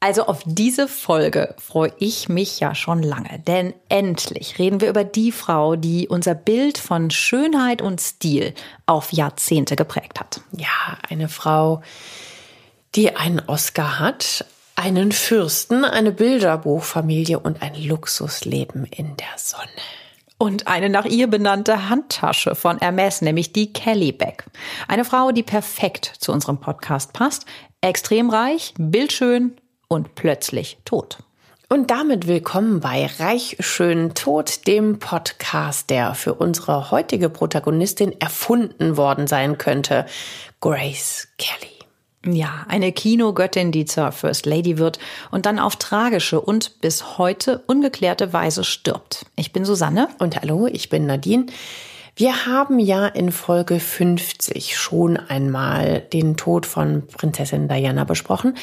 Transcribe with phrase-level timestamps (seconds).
[0.00, 5.04] Also auf diese Folge freue ich mich ja schon lange, denn endlich reden wir über
[5.04, 8.54] die Frau, die unser Bild von Schönheit und Stil
[8.86, 10.40] auf Jahrzehnte geprägt hat.
[10.52, 11.82] Ja, eine Frau,
[12.94, 19.70] die einen Oscar hat, einen Fürsten, eine Bilderbuchfamilie und ein Luxusleben in der Sonne.
[20.38, 24.44] Und eine nach ihr benannte Handtasche von Hermes, nämlich die Kelly Bag.
[24.86, 27.46] Eine Frau, die perfekt zu unserem Podcast passt,
[27.86, 29.56] extrem reich, bildschön
[29.88, 31.18] und plötzlich tot.
[31.68, 38.96] Und damit willkommen bei Reich schön tot, dem Podcast, der für unsere heutige Protagonistin erfunden
[38.96, 40.06] worden sein könnte,
[40.60, 41.76] Grace Kelly.
[42.24, 44.98] Ja, eine Kinogöttin, die zur First Lady wird
[45.30, 49.26] und dann auf tragische und bis heute ungeklärte Weise stirbt.
[49.36, 50.08] Ich bin Susanne.
[50.18, 51.46] Und hallo, ich bin Nadine.
[52.18, 58.54] Wir haben ja in Folge 50 schon einmal den Tod von Prinzessin Diana besprochen,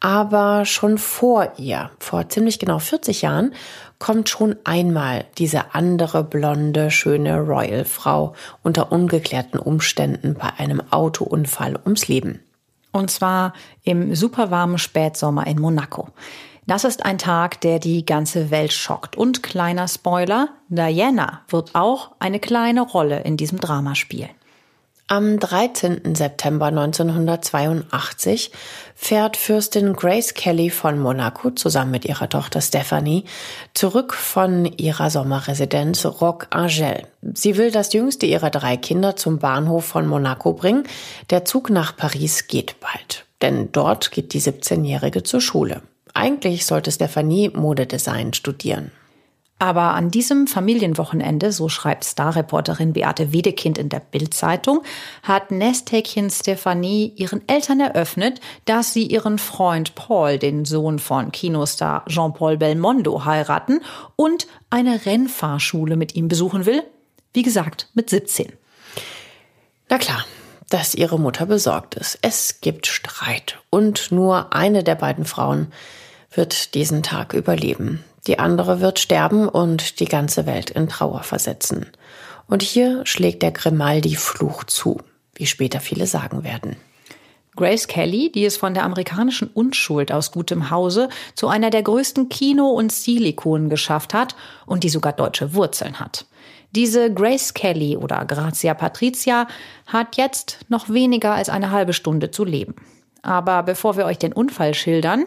[0.00, 3.52] aber schon vor ihr, vor ziemlich genau 40 Jahren,
[3.98, 8.32] kommt schon einmal diese andere blonde, schöne Royal-Frau
[8.62, 12.40] unter ungeklärten Umständen bei einem Autounfall ums Leben.
[12.90, 16.08] Und zwar im superwarmen Spätsommer in Monaco.
[16.66, 19.16] Das ist ein Tag, der die ganze Welt schockt.
[19.16, 24.30] Und kleiner Spoiler, Diana wird auch eine kleine Rolle in diesem Drama spielen.
[25.06, 26.14] Am 13.
[26.14, 28.50] September 1982
[28.94, 33.24] fährt Fürstin Grace Kelly von Monaco zusammen mit ihrer Tochter Stephanie
[33.74, 37.06] zurück von ihrer Sommerresidenz Roc Angel.
[37.20, 40.84] Sie will das jüngste ihrer drei Kinder zum Bahnhof von Monaco bringen.
[41.28, 45.82] Der Zug nach Paris geht bald, denn dort geht die 17-Jährige zur Schule.
[46.14, 48.92] Eigentlich sollte Stephanie Modedesign studieren.
[49.58, 54.82] Aber an diesem Familienwochenende, so schreibt Starreporterin Beate Wedekind in der Bildzeitung,
[55.22, 62.04] hat Nesthäkchen Stephanie ihren Eltern eröffnet, dass sie ihren Freund Paul, den Sohn von Kinostar
[62.08, 63.80] Jean-Paul Belmondo, heiraten
[64.16, 66.82] und eine Rennfahrschule mit ihm besuchen will.
[67.32, 68.52] Wie gesagt, mit 17.
[69.88, 70.24] Na klar,
[70.68, 72.18] dass ihre Mutter besorgt ist.
[72.22, 75.72] Es gibt Streit und nur eine der beiden Frauen
[76.34, 78.04] wird diesen Tag überleben.
[78.26, 81.86] Die andere wird sterben und die ganze Welt in Trauer versetzen.
[82.46, 85.00] Und hier schlägt der Grimaldi-Fluch zu,
[85.34, 86.76] wie später viele sagen werden.
[87.56, 92.28] Grace Kelly, die es von der amerikanischen Unschuld aus gutem Hause zu einer der größten
[92.28, 94.34] Kino- und Stilikonen geschafft hat
[94.66, 96.26] und die sogar deutsche Wurzeln hat.
[96.72, 99.46] Diese Grace Kelly oder Grazia Patricia
[99.86, 102.74] hat jetzt noch weniger als eine halbe Stunde zu leben.
[103.22, 105.24] Aber bevor wir euch den Unfall schildern,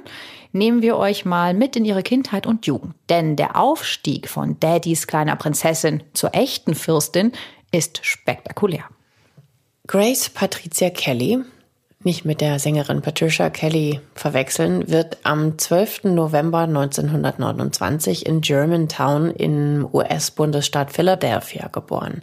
[0.52, 2.96] nehmen wir euch mal mit in ihre Kindheit und Jugend.
[3.10, 7.32] Denn der Aufstieg von Daddys kleiner Prinzessin zur echten Fürstin
[7.72, 8.86] ist spektakulär.
[9.88, 11.40] Grace Patricia Kelly
[12.04, 16.04] nicht mit der Sängerin Patricia Kelly verwechseln, wird am 12.
[16.04, 22.22] November 1929 in Germantown im US-Bundesstaat Philadelphia geboren.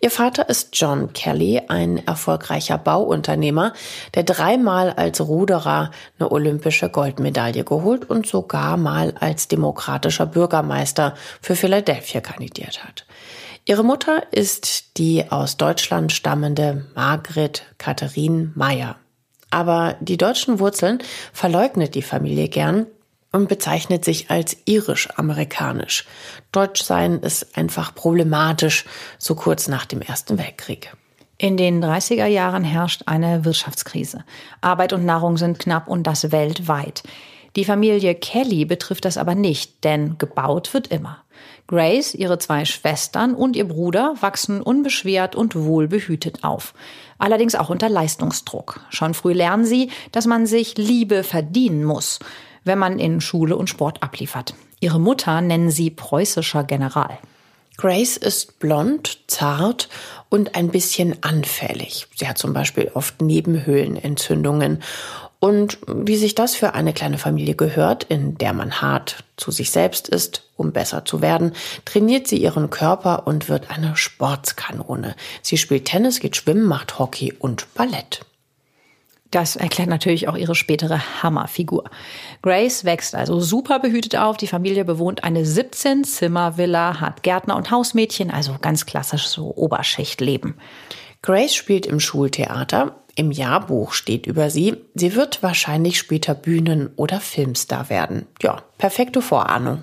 [0.00, 3.72] Ihr Vater ist John Kelly, ein erfolgreicher Bauunternehmer,
[4.14, 11.56] der dreimal als Ruderer eine olympische Goldmedaille geholt und sogar mal als demokratischer Bürgermeister für
[11.56, 13.06] Philadelphia kandidiert hat.
[13.68, 18.96] Ihre Mutter ist die aus Deutschland stammende Margret Katharine Meyer.
[19.50, 21.02] Aber die deutschen Wurzeln
[21.34, 22.86] verleugnet die Familie gern
[23.30, 26.06] und bezeichnet sich als irisch-amerikanisch.
[26.50, 28.86] Deutsch sein ist einfach problematisch,
[29.18, 30.96] so kurz nach dem Ersten Weltkrieg.
[31.36, 34.24] In den 30er Jahren herrscht eine Wirtschaftskrise.
[34.62, 37.02] Arbeit und Nahrung sind knapp und das weltweit.
[37.54, 41.22] Die Familie Kelly betrifft das aber nicht, denn gebaut wird immer.
[41.68, 46.72] Grace, ihre zwei Schwestern und ihr Bruder wachsen unbeschwert und wohlbehütet auf.
[47.18, 48.80] Allerdings auch unter Leistungsdruck.
[48.88, 52.20] Schon früh lernen sie, dass man sich Liebe verdienen muss,
[52.64, 54.54] wenn man in Schule und Sport abliefert.
[54.80, 57.18] Ihre Mutter nennen sie preußischer General.
[57.76, 59.88] Grace ist blond, zart
[60.30, 62.08] und ein bisschen anfällig.
[62.16, 64.82] Sie hat zum Beispiel oft Nebenhöhlenentzündungen
[65.40, 69.70] Und wie sich das für eine kleine Familie gehört, in der man hart zu sich
[69.70, 71.52] selbst ist, um besser zu werden,
[71.84, 75.14] trainiert sie ihren Körper und wird eine Sportskanone.
[75.42, 78.22] Sie spielt Tennis, geht schwimmen, macht Hockey und Ballett.
[79.30, 81.84] Das erklärt natürlich auch ihre spätere Hammerfigur.
[82.42, 84.38] Grace wächst also super behütet auf.
[84.38, 90.54] Die Familie bewohnt eine 17-Zimmer-Villa, hat Gärtner und Hausmädchen, also ganz klassisch so Oberschichtleben.
[91.20, 92.96] Grace spielt im Schultheater.
[93.18, 98.28] Im Jahrbuch steht über sie, sie wird wahrscheinlich später Bühnen- oder Filmstar werden.
[98.40, 99.82] Ja, perfekte Vorahnung.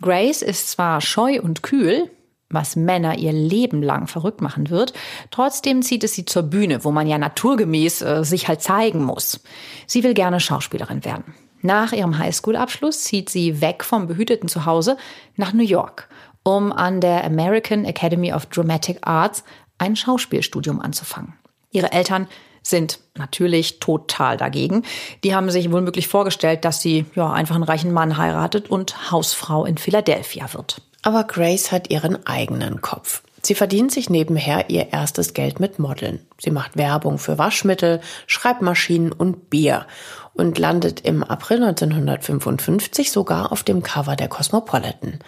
[0.00, 2.10] Grace ist zwar scheu und kühl,
[2.48, 4.94] was Männer ihr Leben lang verrückt machen wird.
[5.30, 9.40] Trotzdem zieht es sie zur Bühne, wo man ja naturgemäß äh, sich halt zeigen muss.
[9.86, 11.34] Sie will gerne Schauspielerin werden.
[11.60, 14.96] Nach ihrem Highschool-Abschluss zieht sie weg vom behüteten Zuhause
[15.36, 16.08] nach New York,
[16.44, 19.44] um an der American Academy of Dramatic Arts
[19.76, 21.34] ein Schauspielstudium anzufangen.
[21.70, 22.26] Ihre Eltern
[22.64, 24.82] sind natürlich total dagegen.
[25.22, 29.64] Die haben sich wohl vorgestellt, dass sie ja einfach einen reichen Mann heiratet und Hausfrau
[29.64, 30.80] in Philadelphia wird.
[31.02, 33.22] Aber Grace hat ihren eigenen Kopf.
[33.42, 36.20] Sie verdient sich nebenher ihr erstes Geld mit Modeln.
[36.38, 39.86] Sie macht Werbung für Waschmittel, Schreibmaschinen und Bier
[40.32, 45.18] und landet im April 1955 sogar auf dem Cover der Cosmopolitan.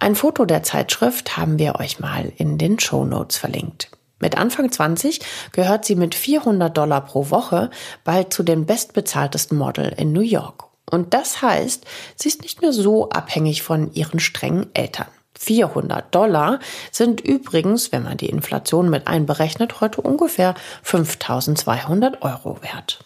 [0.00, 3.90] Ein Foto der Zeitschrift haben wir euch mal in den Show Notes verlinkt.
[4.22, 5.20] Mit Anfang 20
[5.50, 7.70] gehört sie mit 400 Dollar pro Woche
[8.04, 10.66] bald zu den bestbezahltesten Model in New York.
[10.88, 11.84] Und das heißt,
[12.14, 15.08] sie ist nicht mehr so abhängig von ihren strengen Eltern.
[15.40, 16.60] 400 Dollar
[16.92, 20.54] sind übrigens, wenn man die Inflation mit einberechnet, heute ungefähr
[20.84, 23.04] 5200 Euro wert.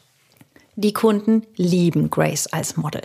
[0.79, 3.01] Die Kunden lieben Grace als Model,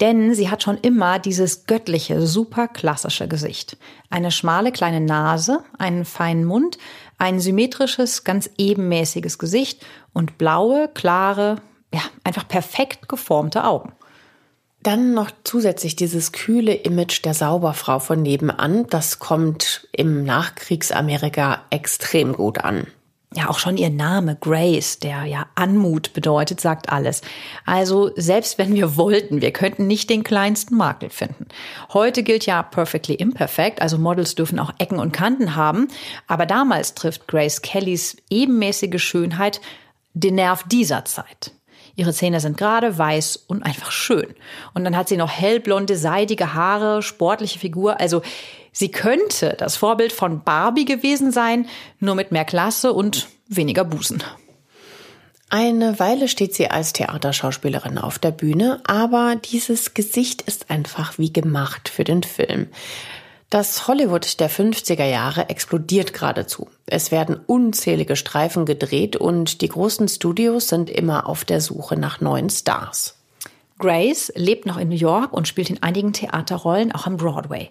[0.00, 3.76] denn sie hat schon immer dieses göttliche, super klassische Gesicht.
[4.10, 6.78] Eine schmale kleine Nase, einen feinen Mund,
[7.22, 11.62] ein symmetrisches, ganz ebenmäßiges Gesicht und blaue, klare,
[11.94, 13.92] ja, einfach perfekt geformte Augen.
[14.82, 18.88] Dann noch zusätzlich dieses kühle Image der Sauberfrau von nebenan.
[18.90, 22.88] Das kommt im Nachkriegsamerika extrem gut an.
[23.34, 27.22] Ja, auch schon ihr Name Grace, der ja Anmut bedeutet, sagt alles.
[27.64, 31.46] Also selbst wenn wir wollten, wir könnten nicht den kleinsten Makel finden.
[31.94, 35.88] Heute gilt ja perfectly imperfect, also Models dürfen auch Ecken und Kanten haben.
[36.26, 39.62] Aber damals trifft Grace Kellys ebenmäßige Schönheit
[40.12, 41.52] den Nerv dieser Zeit.
[41.94, 44.34] Ihre Zähne sind gerade, weiß und einfach schön.
[44.74, 48.00] Und dann hat sie noch hellblonde, seidige Haare, sportliche Figur.
[48.00, 48.22] Also
[48.72, 51.68] sie könnte das Vorbild von Barbie gewesen sein,
[52.00, 54.22] nur mit mehr Klasse und weniger Busen.
[55.50, 61.30] Eine Weile steht sie als Theaterschauspielerin auf der Bühne, aber dieses Gesicht ist einfach wie
[61.30, 62.68] gemacht für den Film.
[63.50, 66.70] Das Hollywood der 50er Jahre explodiert geradezu.
[66.86, 72.22] Es werden unzählige Streifen gedreht und die großen Studios sind immer auf der Suche nach
[72.22, 73.18] neuen Stars.
[73.78, 77.68] Grace lebt noch in New York und spielt in einigen Theaterrollen auch am Broadway.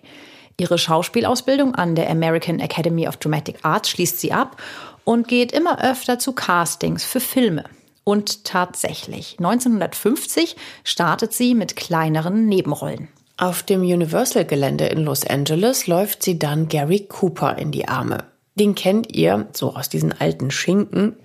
[0.57, 4.62] Ihre Schauspielausbildung an der American Academy of Dramatic Arts schließt sie ab
[5.03, 7.63] und geht immer öfter zu Castings für Filme.
[8.03, 13.09] Und tatsächlich, 1950 startet sie mit kleineren Nebenrollen.
[13.38, 18.25] Auf dem Universal-Gelände in Los Angeles läuft sie dann Gary Cooper in die Arme.
[18.56, 21.15] Den kennt ihr, so aus diesen alten Schinken.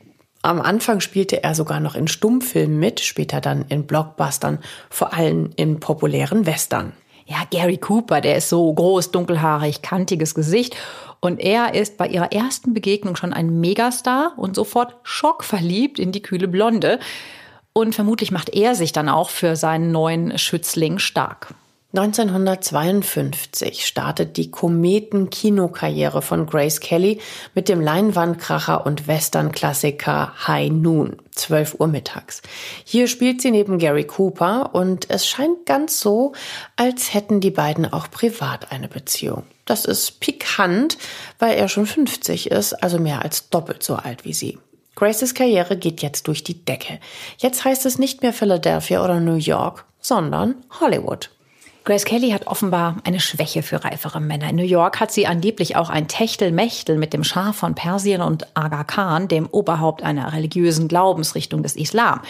[0.42, 5.50] Am Anfang spielte er sogar noch in Stummfilmen mit, später dann in Blockbustern, vor allem
[5.56, 6.92] in populären Western.
[7.28, 10.76] Ja, Gary Cooper, der ist so groß, dunkelhaarig, kantiges Gesicht.
[11.20, 16.22] Und er ist bei ihrer ersten Begegnung schon ein Megastar und sofort schockverliebt in die
[16.22, 17.00] kühle Blonde.
[17.72, 21.54] Und vermutlich macht er sich dann auch für seinen neuen Schützling stark.
[21.94, 27.20] 1952 startet die Kometen-Kinokarriere von Grace Kelly
[27.54, 32.42] mit dem Leinwandkracher und Western-Klassiker High Noon, 12 Uhr mittags.
[32.84, 36.32] Hier spielt sie neben Gary Cooper und es scheint ganz so,
[36.74, 39.44] als hätten die beiden auch privat eine Beziehung.
[39.64, 40.98] Das ist pikant,
[41.38, 44.58] weil er schon 50 ist, also mehr als doppelt so alt wie sie.
[44.96, 46.98] Graces Karriere geht jetzt durch die Decke.
[47.38, 51.30] Jetzt heißt es nicht mehr Philadelphia oder New York, sondern Hollywood.
[51.86, 54.50] Grace Kelly hat offenbar eine Schwäche für reifere Männer.
[54.50, 58.48] In New York hat sie angeblich auch ein Techtelmechtel mit dem Schah von Persien und
[58.56, 62.22] Aga Khan, dem Oberhaupt einer religiösen Glaubensrichtung des Islam.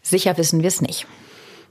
[0.00, 1.08] Sicher wissen wir es nicht.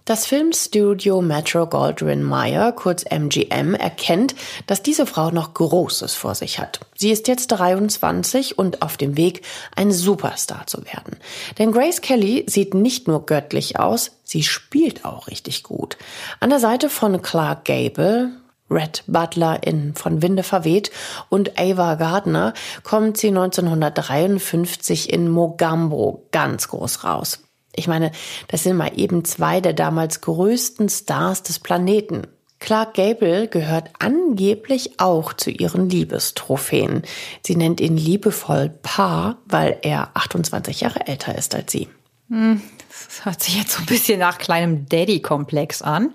[0.10, 4.34] Das Filmstudio Metro Goldwyn Mayer, kurz MGM, erkennt,
[4.66, 6.80] dass diese Frau noch Großes vor sich hat.
[6.96, 11.18] Sie ist jetzt 23 und auf dem Weg, ein Superstar zu werden.
[11.60, 15.96] Denn Grace Kelly sieht nicht nur göttlich aus, sie spielt auch richtig gut.
[16.40, 18.32] An der Seite von Clark Gable,
[18.72, 20.90] Red Butler in Von Winde verweht
[21.30, 27.44] und Ava Gardner kommt sie 1953 in Mogambo ganz groß raus.
[27.76, 28.12] Ich meine,
[28.48, 32.28] das sind mal eben zwei der damals größten Stars des Planeten.
[32.60, 37.04] Clark Gable gehört angeblich auch zu ihren Liebestrophäen.
[37.46, 41.88] Sie nennt ihn liebevoll Pa, weil er 28 Jahre älter ist als sie.
[42.30, 46.14] Hm, das hört sich jetzt so ein bisschen nach kleinem Daddy-Komplex an.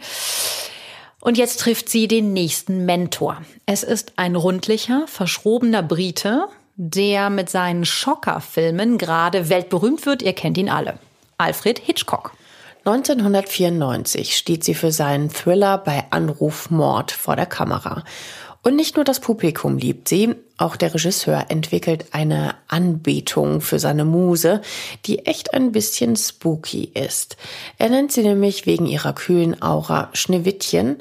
[1.20, 3.40] Und jetzt trifft sie den nächsten Mentor.
[3.64, 10.20] Es ist ein rundlicher, verschrobener Brite, der mit seinen Schocker-Filmen gerade weltberühmt wird.
[10.22, 10.98] Ihr kennt ihn alle.
[11.38, 12.32] Alfred Hitchcock.
[12.86, 18.04] 1994 steht sie für seinen Thriller bei Anruf Mord vor der Kamera.
[18.64, 24.06] Und nicht nur das Publikum liebt sie, auch der Regisseur entwickelt eine Anbetung für seine
[24.06, 24.62] Muse,
[25.04, 27.36] die echt ein bisschen spooky ist.
[27.76, 30.96] Er nennt sie nämlich wegen ihrer kühlen Aura Schneewittchen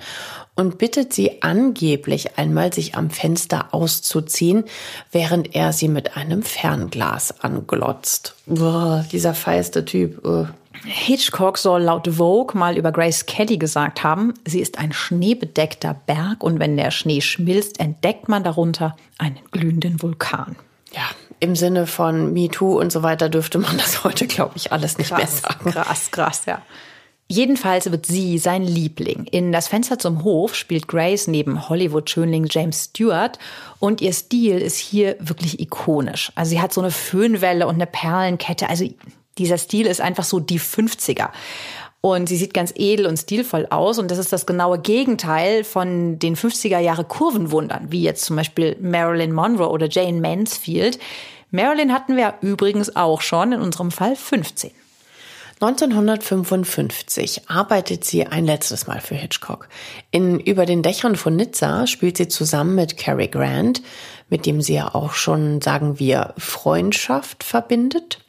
[0.55, 4.65] und bittet sie angeblich einmal, sich am Fenster auszuziehen,
[5.12, 8.36] während er sie mit einem Fernglas anglotzt.
[8.46, 10.25] Boah, dieser feiste Typ.
[10.25, 10.48] Uh.
[10.86, 16.44] Hitchcock soll laut Vogue mal über Grace Kelly gesagt haben, sie ist ein schneebedeckter Berg
[16.44, 20.56] und wenn der Schnee schmilzt, entdeckt man darunter einen glühenden Vulkan.
[20.92, 21.10] Ja,
[21.40, 25.10] im Sinne von MeToo und so weiter dürfte man das heute, glaube ich, alles nicht
[25.10, 25.72] krass, mehr sagen.
[25.72, 26.62] Krass, krass, ja.
[27.30, 29.25] Jedenfalls wird sie sein Liebling.
[29.32, 33.40] In Das Fenster zum Hof spielt Grace neben Hollywood-Schönling James Stewart
[33.80, 36.32] und ihr Stil ist hier wirklich ikonisch.
[36.36, 38.70] Also sie hat so eine Föhnwelle und eine Perlenkette.
[38.70, 38.86] Also
[39.38, 41.30] dieser Stil ist einfach so die 50er.
[42.02, 43.98] Und sie sieht ganz edel und stilvoll aus.
[43.98, 48.75] Und das ist das genaue Gegenteil von den 50er Jahre Kurvenwundern, wie jetzt zum Beispiel
[48.82, 51.00] Marilyn Monroe oder Jane Mansfield.
[51.52, 54.72] Marilyn hatten wir übrigens auch schon, in unserem Fall 15.
[55.62, 59.70] 1955 arbeitet sie ein letztes Mal für Hitchcock.
[60.12, 63.82] In Über den Dächern von Nizza spielt sie zusammen mit Cary Grant,
[64.30, 68.20] mit dem sie ja auch schon, sagen wir, Freundschaft verbindet.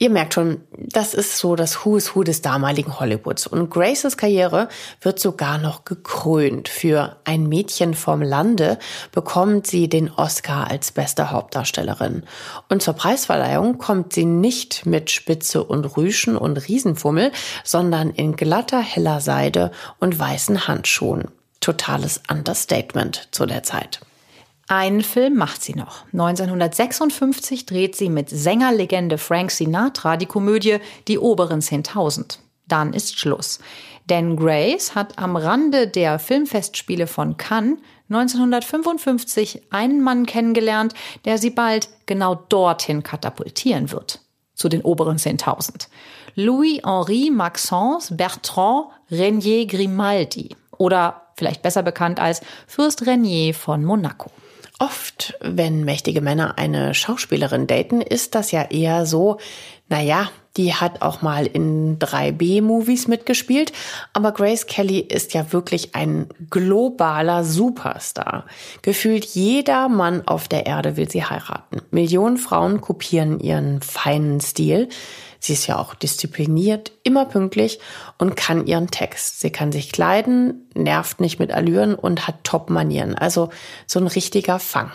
[0.00, 3.48] Ihr merkt schon, das ist so das Who is Who des damaligen Hollywoods.
[3.48, 4.68] Und Graces Karriere
[5.00, 6.68] wird sogar noch gekrönt.
[6.68, 8.78] Für ein Mädchen vom Lande
[9.10, 12.22] bekommt sie den Oscar als beste Hauptdarstellerin.
[12.68, 17.32] Und zur Preisverleihung kommt sie nicht mit Spitze und Rüschen und Riesenfummel,
[17.64, 21.28] sondern in glatter heller Seide und weißen Handschuhen.
[21.60, 24.00] Totales Understatement zu der Zeit.
[24.70, 26.04] Einen Film macht sie noch.
[26.12, 30.76] 1956 dreht sie mit Sängerlegende Frank Sinatra die Komödie
[31.08, 32.38] Die oberen 10.000.
[32.66, 33.60] Dann ist Schluss.
[34.10, 37.78] Denn Grace hat am Rande der Filmfestspiele von Cannes
[38.10, 40.92] 1955 einen Mann kennengelernt,
[41.24, 44.20] der sie bald genau dorthin katapultieren wird.
[44.54, 45.88] Zu den oberen 10.000.
[46.34, 50.54] Louis-Henri Maxence Bertrand Renier Grimaldi.
[50.76, 54.30] Oder vielleicht besser bekannt als Fürst Renier von Monaco.
[54.78, 59.38] Oft, wenn mächtige Männer eine Schauspielerin daten, ist das ja eher so,
[59.88, 63.72] naja, die hat auch mal in 3B-Movies mitgespielt,
[64.12, 68.44] aber Grace Kelly ist ja wirklich ein globaler Superstar.
[68.82, 71.80] Gefühlt jeder Mann auf der Erde will sie heiraten.
[71.92, 74.88] Millionen Frauen kopieren ihren feinen Stil.
[75.38, 77.78] Sie ist ja auch diszipliniert, immer pünktlich
[78.18, 79.40] und kann ihren Text.
[79.40, 83.14] Sie kann sich kleiden, nervt nicht mit Allüren und hat Top-Manieren.
[83.14, 83.50] Also
[83.86, 84.90] so ein richtiger Fang.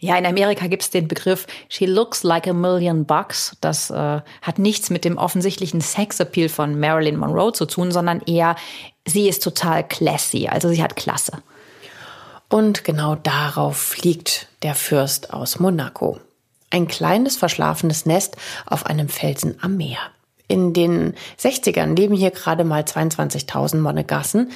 [0.00, 3.56] Ja, in Amerika gibt's den Begriff She looks like a million bucks.
[3.60, 8.54] Das äh, hat nichts mit dem offensichtlichen Sexappeal von Marilyn Monroe zu tun, sondern eher,
[9.04, 11.42] sie ist total classy, also sie hat Klasse.
[12.48, 16.18] Und genau darauf fliegt der Fürst aus Monaco.
[16.70, 18.36] Ein kleines verschlafenes Nest
[18.66, 19.98] auf einem Felsen am Meer.
[20.46, 24.50] In den 60ern leben hier gerade mal 22.000 Monegassen,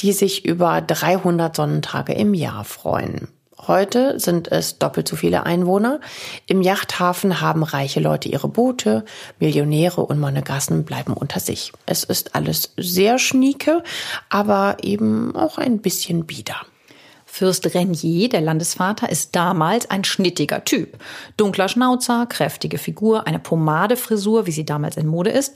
[0.00, 3.28] die sich über 300 Sonnentage im Jahr freuen.
[3.66, 6.00] Heute sind es doppelt so viele Einwohner.
[6.46, 9.04] Im Yachthafen haben reiche Leute ihre Boote,
[9.38, 11.72] Millionäre und Monegassen bleiben unter sich.
[11.84, 13.82] Es ist alles sehr schnieke,
[14.30, 16.56] aber eben auch ein bisschen bieder.
[17.26, 20.98] Fürst Renier, der Landesvater, ist damals ein schnittiger Typ.
[21.36, 25.54] Dunkler Schnauzer, kräftige Figur, eine Pomadefrisur, wie sie damals in Mode ist.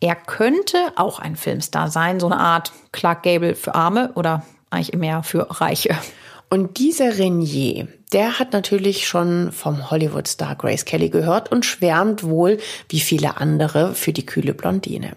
[0.00, 4.98] Er könnte auch ein Filmstar sein, so eine Art Clark Gable für Arme oder eigentlich
[4.98, 5.96] mehr für Reiche.
[6.52, 12.58] Und dieser Renier, der hat natürlich schon vom Hollywood-Star Grace Kelly gehört und schwärmt wohl,
[12.90, 15.16] wie viele andere, für die kühle Blondine.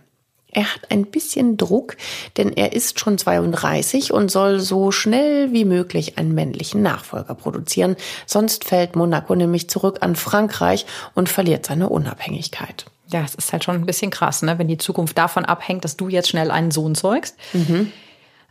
[0.50, 1.98] Er hat ein bisschen Druck,
[2.38, 7.98] denn er ist schon 32 und soll so schnell wie möglich einen männlichen Nachfolger produzieren.
[8.26, 12.86] Sonst fällt Monaco nämlich zurück an Frankreich und verliert seine Unabhängigkeit.
[13.10, 14.58] Ja, es ist halt schon ein bisschen krass, ne?
[14.58, 17.36] wenn die Zukunft davon abhängt, dass du jetzt schnell einen Sohn zeugst.
[17.52, 17.92] Mhm.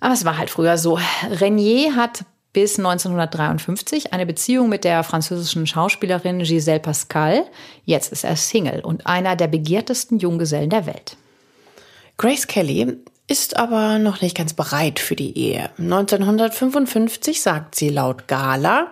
[0.00, 0.98] Aber es war halt früher so.
[1.30, 7.44] Renier hat bis 1953 eine Beziehung mit der französischen Schauspielerin Gisèle Pascal.
[7.84, 11.18] Jetzt ist er Single und einer der begehrtesten Junggesellen der Welt.
[12.16, 12.96] Grace Kelly
[13.26, 15.68] ist aber noch nicht ganz bereit für die Ehe.
[15.78, 18.88] 1955 sagt sie laut Gala,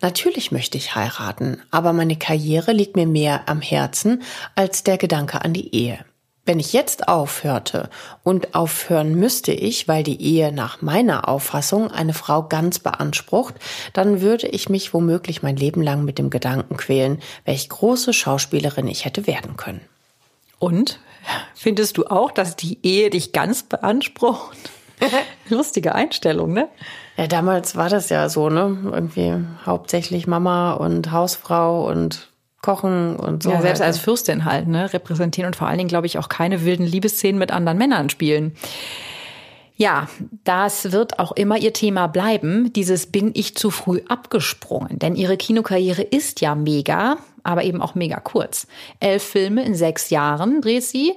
[0.00, 4.22] Natürlich möchte ich heiraten, aber meine Karriere liegt mir mehr am Herzen
[4.54, 6.04] als der Gedanke an die Ehe.
[6.44, 7.88] Wenn ich jetzt aufhörte
[8.24, 13.54] und aufhören müsste ich, weil die Ehe nach meiner Auffassung eine Frau ganz beansprucht,
[13.92, 18.88] dann würde ich mich womöglich mein Leben lang mit dem Gedanken quälen, welch große Schauspielerin
[18.88, 19.82] ich hätte werden können.
[20.58, 20.98] Und
[21.54, 24.58] findest du auch, dass die Ehe dich ganz beansprucht?
[25.48, 26.68] Lustige Einstellung, ne?
[27.16, 28.78] Ja, damals war das ja so, ne?
[28.84, 32.31] Irgendwie hauptsächlich Mama und Hausfrau und
[32.62, 33.50] Kochen und so.
[33.50, 34.92] Ja, selbst als Fürstin halt, ne?
[34.92, 38.54] Repräsentieren und vor allen Dingen, glaube ich, auch keine wilden Liebesszenen mit anderen Männern spielen.
[39.76, 40.08] Ja,
[40.44, 44.98] das wird auch immer ihr Thema bleiben, dieses bin ich zu früh abgesprungen.
[44.98, 48.68] Denn ihre Kinokarriere ist ja mega, aber eben auch mega kurz.
[49.00, 51.14] Elf Filme in sechs Jahren dreht sie.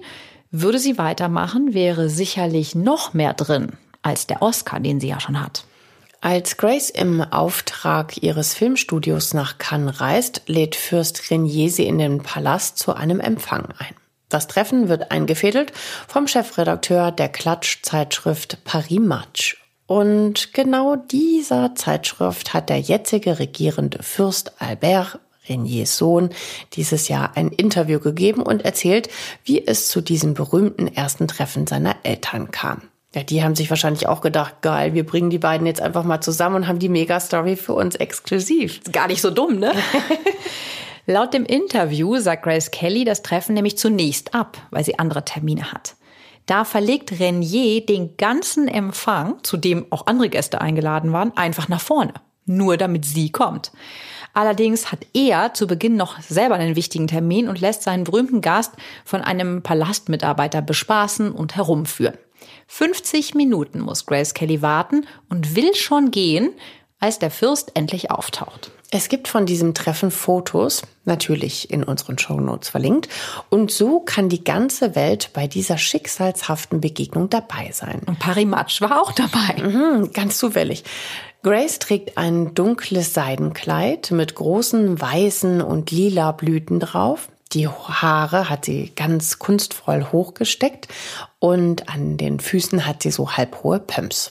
[0.50, 5.40] Würde sie weitermachen, wäre sicherlich noch mehr drin als der Oscar, den sie ja schon
[5.40, 5.66] hat.
[6.22, 12.24] Als Grace im Auftrag ihres Filmstudios nach Cannes reist, lädt Fürst Renier sie in den
[12.24, 13.96] Palast zu einem Empfang ein.
[14.30, 15.72] Das Treffen wird eingefädelt
[16.08, 19.62] vom Chefredakteur der Klatschzeitschrift Paris Match.
[19.88, 26.30] Und genau dieser Zeitschrift hat der jetzige regierende Fürst Albert Reniers Sohn
[26.74, 29.10] dieses Jahr ein Interview gegeben und erzählt,
[29.44, 32.82] wie es zu diesem berühmten ersten Treffen seiner Eltern kam.
[33.16, 36.20] Ja, die haben sich wahrscheinlich auch gedacht, geil, wir bringen die beiden jetzt einfach mal
[36.20, 38.82] zusammen und haben die Mega-Story für uns exklusiv.
[38.92, 39.72] Gar nicht so dumm, ne?
[41.08, 45.72] Laut dem Interview sagt Grace Kelly das Treffen nämlich zunächst ab, weil sie andere Termine
[45.72, 45.96] hat.
[46.46, 51.80] Da verlegt Renier den ganzen Empfang, zu dem auch andere Gäste eingeladen waren, einfach nach
[51.80, 52.16] vorne.
[52.46, 53.72] Nur damit sie kommt.
[54.34, 58.74] Allerdings hat er zu Beginn noch selber einen wichtigen Termin und lässt seinen berühmten Gast
[59.06, 62.18] von einem Palastmitarbeiter bespaßen und herumführen.
[62.68, 66.54] 50 Minuten muss Grace Kelly warten und will schon gehen,
[67.00, 68.72] als der Fürst endlich auftaucht.
[68.92, 73.10] Es gibt von diesem Treffen Fotos, natürlich in unseren Shownotes verlinkt.
[73.50, 78.02] Und so kann die ganze Welt bei dieser schicksalshaften Begegnung dabei sein.
[78.06, 79.62] Und Parimatsch war auch dabei.
[79.62, 80.84] Mhm, ganz zufällig.
[81.44, 87.28] Grace trägt ein dunkles Seidenkleid mit großen weißen und lila Blüten drauf.
[87.56, 90.90] Die Haare hat sie ganz kunstvoll hochgesteckt
[91.40, 94.30] und an den Füßen hat sie so halbhohe Pumps.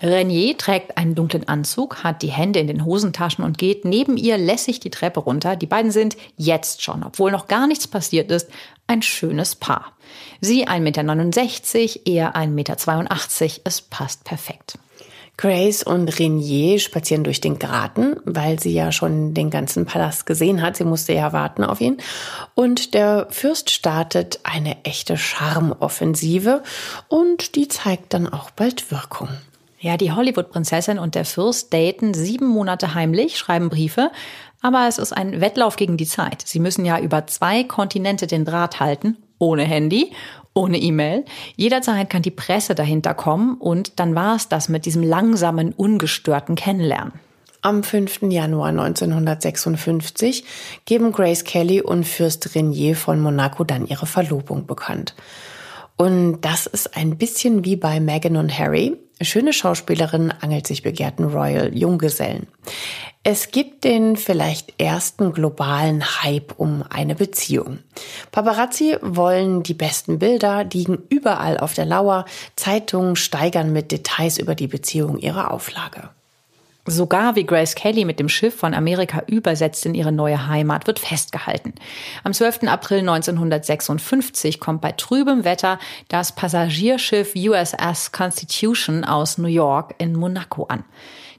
[0.00, 4.36] Renier trägt einen dunklen Anzug, hat die Hände in den Hosentaschen und geht neben ihr
[4.38, 5.56] lässig die Treppe runter.
[5.56, 8.48] Die beiden sind jetzt schon, obwohl noch gar nichts passiert ist,
[8.86, 9.92] ein schönes Paar.
[10.40, 13.60] Sie 1,69 Meter, er 1,82 Meter.
[13.64, 14.78] Es passt perfekt.
[15.38, 20.60] Grace und Renier spazieren durch den Garten, weil sie ja schon den ganzen Palast gesehen
[20.60, 20.76] hat.
[20.76, 21.98] Sie musste ja warten auf ihn.
[22.54, 26.64] Und der Fürst startet eine echte Charmoffensive
[27.06, 29.28] und die zeigt dann auch bald Wirkung.
[29.80, 34.10] Ja, die Hollywood-Prinzessin und der Fürst daten sieben Monate heimlich, schreiben Briefe.
[34.60, 36.42] Aber es ist ein Wettlauf gegen die Zeit.
[36.44, 40.12] Sie müssen ja über zwei Kontinente den Draht halten, ohne Handy
[40.54, 41.24] ohne E-Mail.
[41.56, 46.54] Jederzeit kann die Presse dahinter kommen und dann war es das mit diesem langsamen, ungestörten
[46.54, 47.12] Kennenlernen.
[47.60, 48.22] Am 5.
[48.30, 50.44] Januar 1956
[50.84, 55.14] geben Grace Kelly und Fürst Renier von Monaco dann ihre Verlobung bekannt.
[55.96, 58.96] Und das ist ein bisschen wie bei Meghan und Harry.
[59.20, 62.46] Schöne Schauspielerin angelt sich begehrten Royal Junggesellen.
[63.24, 67.80] Es gibt den vielleicht ersten globalen Hype um eine Beziehung.
[68.30, 74.54] Paparazzi wollen die besten Bilder, liegen überall auf der Lauer, Zeitungen steigern mit Details über
[74.54, 76.10] die Beziehung ihre Auflage.
[76.90, 80.98] Sogar wie Grace Kelly mit dem Schiff von Amerika übersetzt in ihre neue Heimat wird
[80.98, 81.74] festgehalten.
[82.24, 82.62] Am 12.
[82.62, 90.64] April 1956 kommt bei trübem Wetter das Passagierschiff USS Constitution aus New York in Monaco
[90.64, 90.82] an.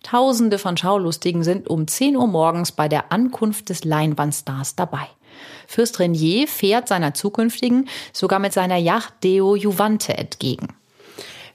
[0.03, 5.07] Tausende von Schaulustigen sind um 10 Uhr morgens bei der Ankunft des Leinwandstars dabei.
[5.67, 10.78] Fürst Renier fährt seiner zukünftigen sogar mit seiner Yacht Deo Juvante entgegen.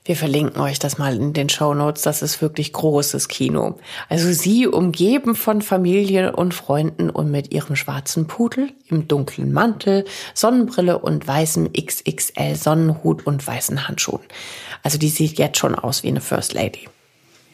[0.07, 2.03] Wir verlinken euch das mal in den Show Notes.
[2.03, 3.79] Das ist wirklich großes Kino.
[4.11, 10.05] Also sie umgeben von Familie und Freunden und mit ihrem schwarzen Pudel im dunklen Mantel,
[10.35, 14.21] Sonnenbrille und weißem XXL Sonnenhut und weißen Handschuhen.
[14.83, 16.87] Also die sieht jetzt schon aus wie eine First Lady.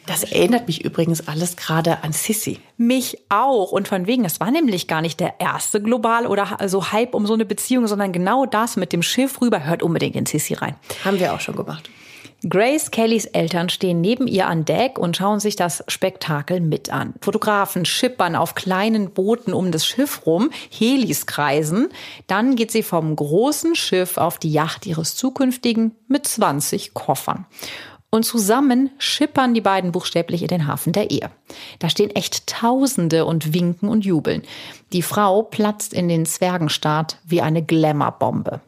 [0.05, 2.59] Das erinnert mich übrigens alles gerade an Sissy.
[2.75, 3.71] Mich auch.
[3.71, 7.25] Und von wegen, das war nämlich gar nicht der erste global oder so Hype um
[7.25, 9.63] so eine Beziehung, sondern genau das mit dem Schiff rüber.
[9.63, 10.75] Hört unbedingt in Sissy rein.
[11.05, 11.89] Haben wir auch schon gemacht.
[12.49, 17.13] Grace Kellys Eltern stehen neben ihr an Deck und schauen sich das Spektakel mit an.
[17.21, 21.89] Fotografen schippern auf kleinen Booten um das Schiff rum, Helis kreisen.
[22.25, 27.45] Dann geht sie vom großen Schiff auf die Yacht ihres zukünftigen mit 20 Koffern.
[28.09, 31.29] Und zusammen schippern die beiden buchstäblich in den Hafen der Ehe.
[31.77, 34.41] Da stehen echt Tausende und winken und jubeln.
[34.93, 38.61] Die Frau platzt in den Zwergenstaat wie eine Glamourbombe.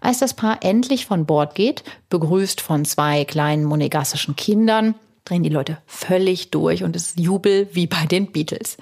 [0.00, 5.50] Als das Paar endlich von Bord geht, begrüßt von zwei kleinen monegassischen Kindern, drehen die
[5.50, 8.78] Leute völlig durch und es Jubel wie bei den Beatles.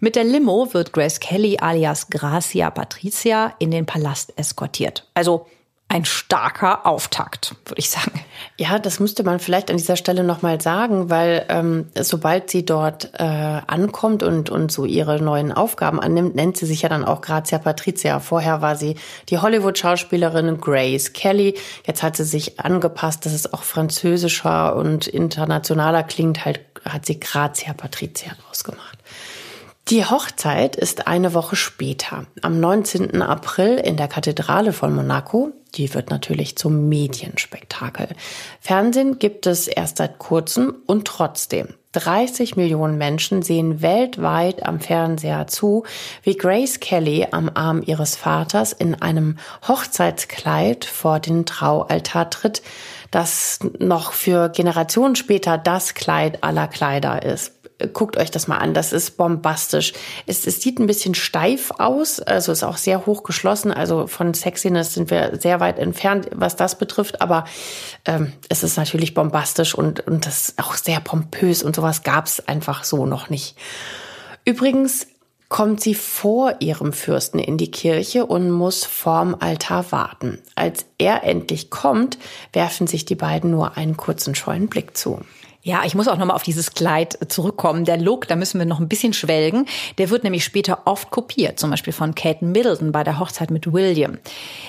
[0.00, 5.08] Mit der Limo wird Grace Kelly alias Gracia Patricia in den Palast eskortiert.
[5.14, 5.46] Also
[5.90, 8.20] ein starker Auftakt, würde ich sagen.
[8.58, 13.12] Ja, das müsste man vielleicht an dieser Stelle nochmal sagen, weil ähm, sobald sie dort
[13.14, 17.22] äh, ankommt und, und so ihre neuen Aufgaben annimmt, nennt sie sich ja dann auch
[17.22, 18.20] Grazia Patricia.
[18.20, 18.96] Vorher war sie
[19.30, 21.54] die Hollywood-Schauspielerin Grace Kelly.
[21.86, 27.18] Jetzt hat sie sich angepasst, dass es auch französischer und internationaler klingt, halt hat sie
[27.18, 28.98] Grazia Patricia draus gemacht.
[29.88, 33.22] Die Hochzeit ist eine Woche später, am 19.
[33.22, 35.54] April in der Kathedrale von Monaco.
[35.74, 38.08] Die wird natürlich zum Medienspektakel.
[38.60, 41.74] Fernsehen gibt es erst seit kurzem und trotzdem.
[41.92, 45.84] 30 Millionen Menschen sehen weltweit am Fernseher zu,
[46.22, 52.62] wie Grace Kelly am Arm ihres Vaters in einem Hochzeitskleid vor den Traualtar tritt,
[53.10, 57.57] das noch für Generationen später das Kleid aller Kleider ist
[57.92, 58.74] guckt euch das mal an.
[58.74, 59.92] Das ist bombastisch.
[60.26, 63.72] Es, es sieht ein bisschen steif aus, also ist auch sehr hoch geschlossen.
[63.72, 67.20] Also von Sexiness sind wir sehr weit entfernt, was das betrifft.
[67.20, 67.44] Aber
[68.04, 72.26] ähm, es ist natürlich bombastisch und, und das ist auch sehr pompös und sowas gab
[72.26, 73.56] es einfach so noch nicht.
[74.44, 75.06] Übrigens
[75.48, 80.38] kommt sie vor ihrem Fürsten in die Kirche und muss vorm Altar warten.
[80.54, 82.18] Als er endlich kommt,
[82.52, 85.20] werfen sich die beiden nur einen kurzen scheuen Blick zu.
[85.68, 87.84] Ja, ich muss auch nochmal auf dieses Kleid zurückkommen.
[87.84, 89.66] Der Look, da müssen wir noch ein bisschen schwelgen.
[89.98, 93.70] Der wird nämlich später oft kopiert, zum Beispiel von Kate Middleton bei der Hochzeit mit
[93.70, 94.16] William.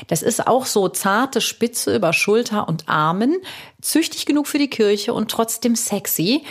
[0.08, 3.38] Das ist auch so zarte Spitze über Schulter und Armen,
[3.80, 6.44] züchtig genug für die Kirche und trotzdem sexy.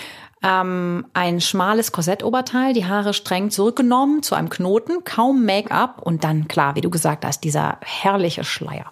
[0.42, 6.48] Ähm, ein schmales Korsettoberteil, die Haare streng zurückgenommen zu einem Knoten, kaum Make-up und dann,
[6.48, 8.86] klar, wie du gesagt hast, dieser herrliche Schleier.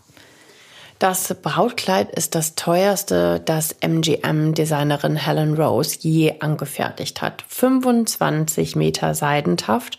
[0.98, 7.44] Das Brautkleid ist das teuerste, das MGM-Designerin Helen Rose je angefertigt hat.
[7.48, 9.98] 25 Meter Seidentaft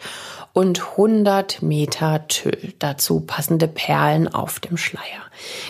[0.54, 2.74] und 100 Meter Tüll.
[2.80, 5.22] Dazu passende Perlen auf dem Schleier.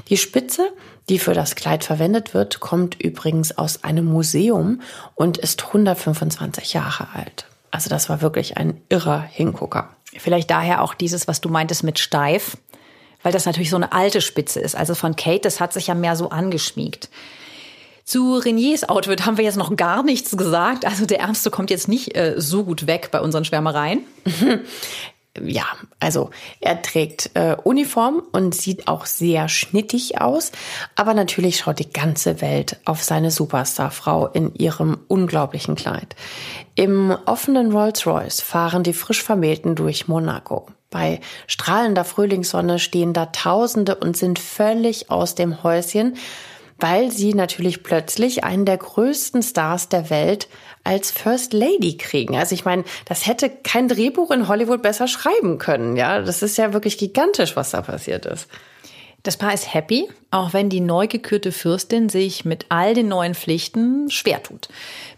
[0.07, 0.69] Die Spitze,
[1.09, 4.81] die für das Kleid verwendet wird, kommt übrigens aus einem Museum
[5.13, 7.47] und ist 125 Jahre alt.
[7.69, 9.89] Also das war wirklich ein irrer Hingucker.
[10.17, 12.55] Vielleicht daher auch dieses, was du meintest mit steif
[13.23, 14.75] weil das natürlich so eine alte Spitze ist.
[14.75, 17.10] Also von Kate, das hat sich ja mehr so angeschmiegt.
[18.08, 20.86] Zu Reniers Outfit haben wir jetzt noch gar nichts gesagt.
[20.86, 24.06] Also der Ärmste kommt jetzt nicht äh, so gut weg bei unseren Schwärmereien.
[25.43, 25.65] ja,
[25.99, 26.30] also
[26.62, 30.53] er trägt äh, Uniform und sieht auch sehr schnittig aus.
[30.95, 36.15] Aber natürlich schaut die ganze Welt auf seine Superstarfrau in ihrem unglaublichen Kleid.
[36.75, 40.67] Im offenen Rolls-Royce fahren die frisch Vermählten durch Monaco.
[40.89, 46.15] Bei strahlender Frühlingssonne stehen da Tausende und sind völlig aus dem Häuschen,
[46.80, 50.47] weil sie natürlich plötzlich einen der größten Stars der Welt
[50.84, 52.38] als First Lady kriegen.
[52.38, 55.97] Also ich meine, das hätte kein Drehbuch in Hollywood besser schreiben können.
[55.97, 58.47] Ja, das ist ja wirklich gigantisch, was da passiert ist.
[59.23, 63.36] Das Paar ist happy, auch wenn die neu gekürte Fürstin sich mit all den neuen
[63.36, 64.69] Pflichten schwer tut.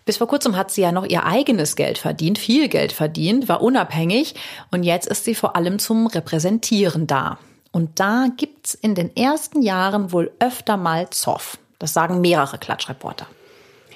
[0.05, 3.61] Bis vor kurzem hat sie ja noch ihr eigenes Geld verdient, viel Geld verdient, war
[3.61, 4.35] unabhängig
[4.71, 7.37] und jetzt ist sie vor allem zum Repräsentieren da.
[7.71, 11.59] Und da gibt's in den ersten Jahren wohl öfter mal Zoff.
[11.77, 13.27] Das sagen mehrere Klatschreporter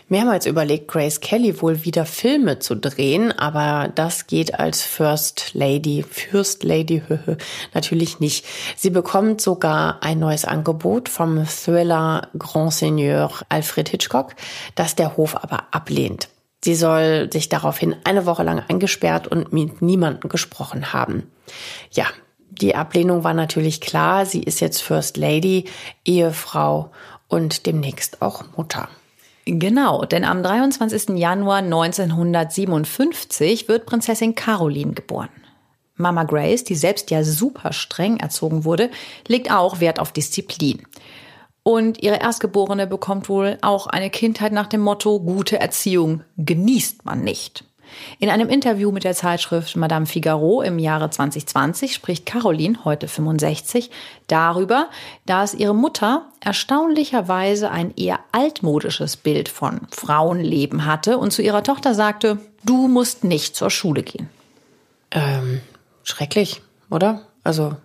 [0.10, 6.04] mehrmals überlegt, Grace Kelly wohl wieder Filme zu drehen, aber das geht als First Lady,
[6.10, 7.02] First Lady
[7.74, 8.46] natürlich nicht.
[8.76, 14.36] Sie bekommt sogar ein neues Angebot vom Thriller Grand Seigneur Alfred Hitchcock,
[14.76, 16.30] das der Hof aber ablehnt.
[16.64, 21.30] Sie soll sich daraufhin eine Woche lang eingesperrt und mit niemandem gesprochen haben.
[21.92, 22.06] Ja,
[22.50, 24.26] die Ablehnung war natürlich klar.
[24.26, 25.66] Sie ist jetzt First Lady,
[26.06, 26.92] Ehefrau
[27.28, 28.88] und demnächst auch Mutter.
[29.46, 31.18] Genau, denn am 23.
[31.18, 35.30] Januar 1957 wird Prinzessin Caroline geboren.
[35.96, 38.90] Mama Grace, die selbst ja super streng erzogen wurde,
[39.28, 40.84] legt auch Wert auf Disziplin.
[41.62, 47.24] Und ihre Erstgeborene bekommt wohl auch eine Kindheit nach dem Motto, gute Erziehung genießt man
[47.24, 47.66] nicht.
[48.20, 53.92] In einem Interview mit der Zeitschrift Madame Figaro im Jahre 2020 spricht Caroline, heute 65,
[54.28, 54.90] darüber,
[55.26, 61.94] dass ihre Mutter erstaunlicherweise ein eher altmodisches Bild von Frauenleben hatte und zu ihrer Tochter
[61.94, 64.30] sagte, du musst nicht zur Schule gehen.
[65.12, 65.62] Ähm,
[66.04, 67.22] schrecklich, oder?
[67.44, 67.76] Also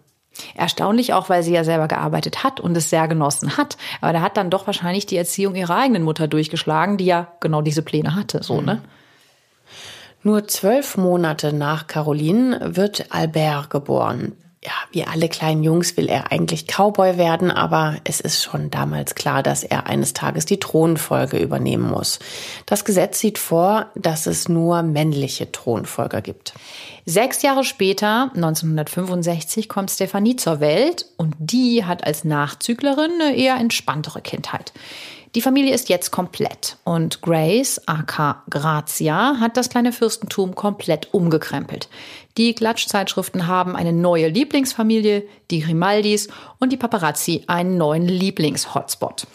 [0.55, 3.77] Erstaunlich auch, weil sie ja selber gearbeitet hat und es sehr genossen hat.
[4.01, 7.62] Aber da hat dann doch wahrscheinlich die Erziehung ihrer eigenen Mutter durchgeschlagen, die ja genau
[7.62, 8.83] diese Pläne hatte, so, ne?
[10.22, 14.33] Nur zwölf Monate nach Caroline wird Albert geboren
[14.64, 19.14] ja, wie alle kleinen Jungs will er eigentlich Cowboy werden, aber es ist schon damals
[19.14, 22.18] klar, dass er eines Tages die Thronfolge übernehmen muss.
[22.66, 26.54] Das Gesetz sieht vor, dass es nur männliche Thronfolger gibt.
[27.07, 33.57] Sechs Jahre später, 1965, kommt Stephanie zur Welt und die hat als Nachzüglerin eine eher
[33.57, 34.72] entspanntere Kindheit.
[35.38, 41.88] Die Familie ist jetzt komplett und Grace, aka Grazia, hat das kleine Fürstentum komplett umgekrempelt.
[42.37, 45.22] Die Klatschzeitschriften haben eine neue Lieblingsfamilie,
[45.53, 46.27] die Grimaldis,
[46.59, 49.29] und die Paparazzi einen neuen Lieblingshotspot.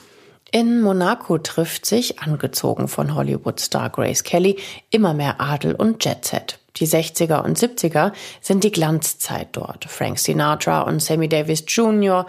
[0.52, 4.58] In Monaco trifft sich, angezogen von Hollywood-Star Grace Kelly,
[4.90, 6.60] immer mehr Adel und Jetset.
[6.78, 9.86] Die 60er und 70er sind die Glanzzeit dort.
[9.86, 12.26] Frank Sinatra und Sammy Davis Jr.,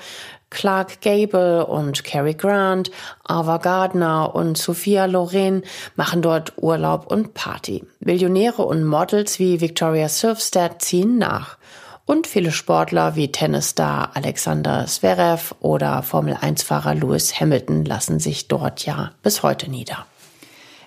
[0.55, 2.91] Clark Gable und Cary Grant,
[3.25, 5.63] Ava Gardner und Sophia Loren
[5.97, 7.85] machen dort Urlaub und Party.
[8.01, 11.59] Millionäre und Models wie Victoria Silvstedt ziehen nach.
[12.07, 19.11] Und viele Sportler wie Tennisstar Alexander Zverev oder Formel-1-Fahrer Lewis Hamilton lassen sich dort ja
[19.23, 20.07] bis heute nieder.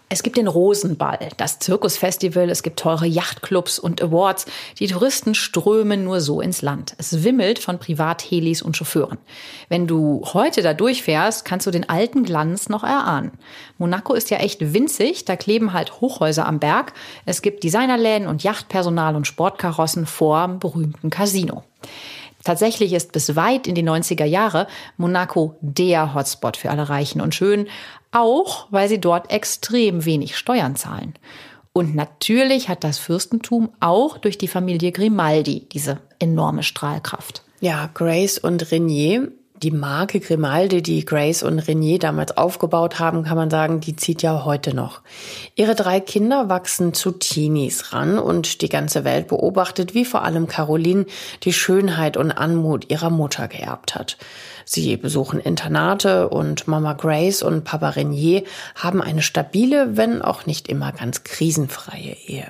[0.10, 4.46] Es gibt den Rosenball, das Zirkusfestival, es gibt teure Yachtclubs und Awards.
[4.80, 6.96] Die Touristen strömen nur so ins Land.
[6.98, 9.18] Es wimmelt von Privathelis und Chauffeuren.
[9.68, 13.32] Wenn du heute da durchfährst, kannst du den alten Glanz noch erahnen.
[13.78, 16.94] Monaco ist ja echt winzig, da kleben halt Hochhäuser am Berg.
[17.26, 21.64] Es gibt Designerläden und Yachtpersonal und Sportkarossen vor dem berühmten Casino.
[22.48, 27.36] Tatsächlich ist bis weit in die 90er Jahre Monaco der Hotspot für alle Reichen und
[27.36, 27.68] Schönen,
[28.18, 31.14] auch weil sie dort extrem wenig Steuern zahlen.
[31.74, 37.44] Und natürlich hat das Fürstentum auch durch die Familie Grimaldi diese enorme Strahlkraft.
[37.60, 39.32] Ja, Grace und Renier
[39.64, 44.22] die Marke Grimaldi, die Grace und Renier damals aufgebaut haben, kann man sagen, die zieht
[44.22, 45.02] ja heute noch.
[45.56, 50.48] Ihre drei Kinder wachsen zu Teenies ran und die ganze Welt beobachtet, wie vor allem
[50.48, 51.06] Caroline
[51.44, 54.18] die Schönheit und Anmut ihrer Mutter geerbt hat.
[54.70, 58.44] Sie besuchen Internate und Mama Grace und Papa Renier
[58.76, 62.50] haben eine stabile, wenn auch nicht immer ganz krisenfreie Ehe.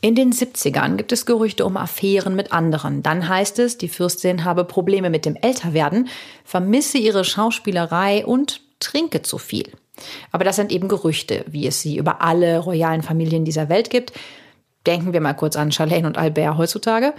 [0.00, 3.02] In den 70ern gibt es Gerüchte um Affären mit anderen.
[3.02, 6.08] Dann heißt es, die Fürstin habe Probleme mit dem Älterwerden,
[6.44, 9.72] vermisse ihre Schauspielerei und trinke zu viel.
[10.30, 14.12] Aber das sind eben Gerüchte, wie es sie über alle royalen Familien dieser Welt gibt.
[14.86, 17.12] Denken wir mal kurz an Charlene und Albert heutzutage.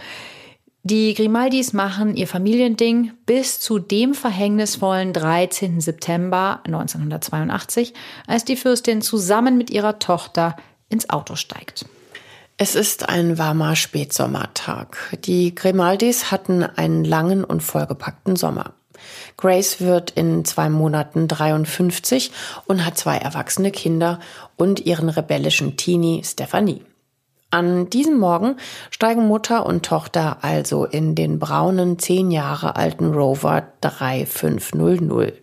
[0.84, 5.80] Die Grimaldis machen ihr Familiending bis zu dem verhängnisvollen 13.
[5.80, 7.94] September 1982,
[8.26, 10.56] als die Fürstin zusammen mit ihrer Tochter
[10.90, 11.86] ins Auto steigt.
[12.58, 14.98] Es ist ein warmer Spätsommertag.
[15.26, 18.74] Die Grimaldis hatten einen langen und vollgepackten Sommer.
[19.38, 22.32] Grace wird in zwei Monaten 53
[22.66, 24.20] und hat zwei erwachsene Kinder
[24.58, 26.82] und ihren rebellischen Teenie Stephanie.
[27.54, 28.56] An diesem Morgen
[28.92, 35.34] steigen Mutter und Tochter also in den braunen zehn Jahre alten Rover 3500.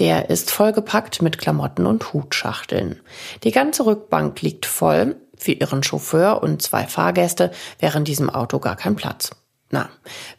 [0.00, 2.98] Der ist vollgepackt mit Klamotten und Hutschachteln.
[3.44, 8.58] Die ganze Rückbank liegt voll für ihren Chauffeur und zwei Fahrgäste wäre in diesem Auto
[8.58, 9.30] gar kein Platz.
[9.70, 9.88] Na,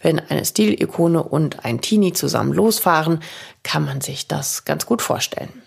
[0.01, 3.21] wenn eine Stilikone und ein Teenie zusammen losfahren,
[3.63, 5.61] kann man sich das ganz gut vorstellen.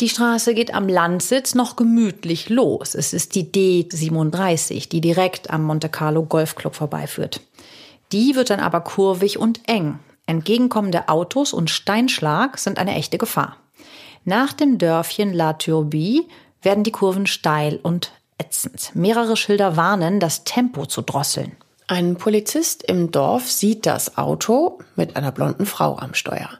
[0.00, 2.94] Die Straße geht am Landsitz noch gemütlich los.
[2.94, 7.40] Es ist die D37, die direkt am Monte Carlo Golfclub vorbeiführt.
[8.12, 9.98] Die wird dann aber kurvig und eng.
[10.26, 13.56] Entgegenkommende Autos und Steinschlag sind eine echte Gefahr.
[14.24, 16.28] Nach dem Dörfchen La Turbie
[16.60, 18.90] werden die Kurven steil und ätzend.
[18.94, 21.52] Mehrere Schilder warnen, das Tempo zu drosseln.
[21.86, 26.50] Ein Polizist im Dorf sieht das Auto mit einer blonden Frau am Steuer.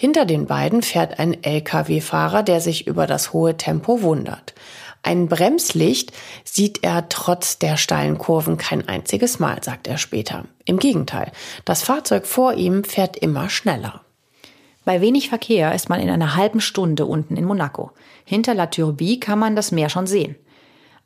[0.00, 4.54] Hinter den beiden fährt ein Lkw-Fahrer, der sich über das hohe Tempo wundert.
[5.02, 10.46] Ein Bremslicht sieht er trotz der steilen Kurven kein einziges Mal, sagt er später.
[10.64, 11.30] Im Gegenteil,
[11.66, 14.00] das Fahrzeug vor ihm fährt immer schneller.
[14.86, 17.90] Bei wenig Verkehr ist man in einer halben Stunde unten in Monaco.
[18.24, 20.34] Hinter La Turbie kann man das Meer schon sehen.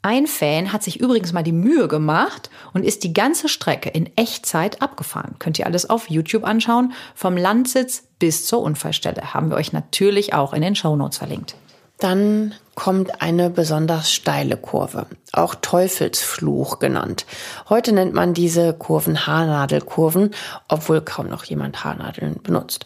[0.05, 4.14] Ein Fan hat sich übrigens mal die Mühe gemacht und ist die ganze Strecke in
[4.19, 5.37] Echtzeit abgefahren.
[5.38, 6.93] Könnt ihr alles auf YouTube anschauen.
[7.14, 11.55] Vom Landsitz bis zur Unfallstelle haben wir euch natürlich auch in den Shownotes verlinkt.
[11.99, 17.25] Dann kommt eine besonders steile Kurve, auch Teufelsfluch genannt.
[17.71, 20.33] Heute nennt man diese Kurven Haarnadelkurven,
[20.69, 22.85] obwohl kaum noch jemand Haarnadeln benutzt.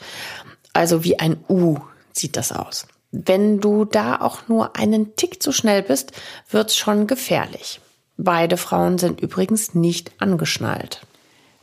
[0.72, 1.78] Also wie ein U
[2.12, 2.86] sieht das aus.
[3.10, 6.12] Wenn du da auch nur einen Tick zu schnell bist,
[6.50, 7.80] wird's schon gefährlich.
[8.16, 11.00] Beide Frauen sind übrigens nicht angeschnallt.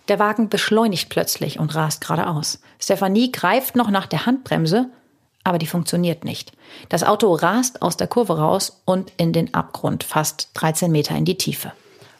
[0.07, 2.59] Der Wagen beschleunigt plötzlich und rast geradeaus.
[2.79, 4.89] Stephanie greift noch nach der Handbremse,
[5.43, 6.53] aber die funktioniert nicht.
[6.89, 11.25] Das Auto rast aus der Kurve raus und in den Abgrund, fast 13 Meter in
[11.25, 11.71] die Tiefe.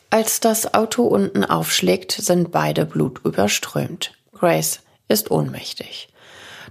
[0.10, 4.14] Als das Auto unten aufschlägt, sind beide blutüberströmt.
[4.34, 6.10] Grace ist ohnmächtig.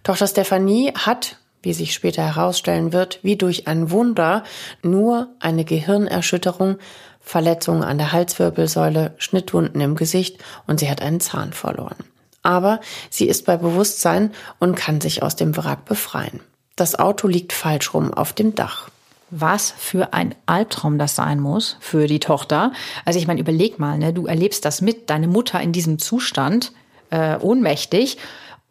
[0.02, 4.44] Tochter Stephanie hat, wie sich später herausstellen wird, wie durch ein Wunder
[4.82, 6.76] nur eine Gehirnerschütterung,
[7.20, 11.96] Verletzungen an der Halswirbelsäule, Schnittwunden im Gesicht und sie hat einen Zahn verloren.
[12.42, 16.40] Aber sie ist bei Bewusstsein und kann sich aus dem Wrack befreien.
[16.76, 18.90] Das Auto liegt falsch rum auf dem Dach.
[19.30, 22.72] Was für ein Albtraum das sein muss für die Tochter.
[23.04, 26.72] Also ich meine, überleg mal, ne, du erlebst das mit, deine Mutter in diesem Zustand,
[27.10, 28.18] äh, ohnmächtig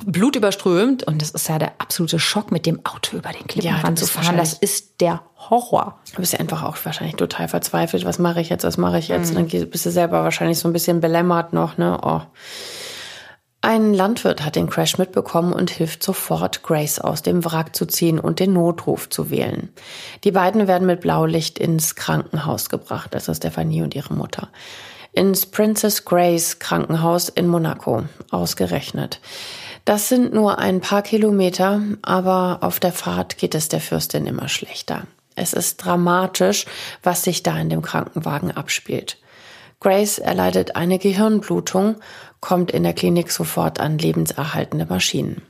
[0.06, 3.95] blutüberströmt und das ist ja der absolute Schock, mit dem Auto über den Klippen ja,
[3.95, 4.38] zu fahren.
[4.38, 5.99] Das ist der Horror.
[6.13, 8.06] Du bist ja einfach auch wahrscheinlich total verzweifelt.
[8.06, 8.63] Was mache ich jetzt?
[8.63, 9.34] Was mache ich jetzt?
[9.34, 9.49] Mhm.
[9.49, 11.99] Dann bist du selber wahrscheinlich so ein bisschen belämmert noch, ne?
[12.01, 12.21] Oh.
[13.65, 18.19] Ein Landwirt hat den Crash mitbekommen und hilft sofort, Grace aus dem Wrack zu ziehen
[18.19, 19.69] und den Notruf zu wählen.
[20.25, 24.49] Die beiden werden mit Blaulicht ins Krankenhaus gebracht, also Stephanie und ihre Mutter.
[25.13, 29.21] Ins Princess Grace Krankenhaus in Monaco, ausgerechnet.
[29.86, 34.48] Das sind nur ein paar Kilometer, aber auf der Fahrt geht es der Fürstin immer
[34.48, 35.08] schlechter.
[35.36, 36.65] Es ist dramatisch,
[37.02, 39.17] was sich da in dem Krankenwagen abspielt.
[39.82, 41.98] Grace erleidet eine Gehirnblutung,
[42.39, 45.41] kommt in der Klinik sofort an lebenserhaltende Maschinen.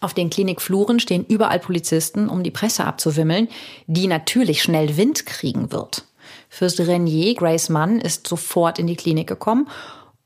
[0.00, 3.48] Auf den Klinikfluren stehen überall Polizisten, um die Presse abzuwimmeln,
[3.86, 6.06] die natürlich schnell Wind kriegen wird.
[6.48, 9.68] Fürst Renier, Grace Mann, ist sofort in die Klinik gekommen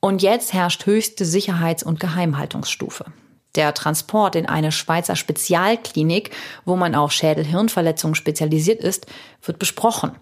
[0.01, 3.07] und jetzt herrscht höchste Sicherheits- und Geheimhaltungsstufe.
[3.55, 6.31] Der Transport in eine Schweizer Spezialklinik,
[6.65, 9.07] wo man auf Schädel-Hirnverletzungen spezialisiert ist,
[9.43, 10.13] wird besprochen.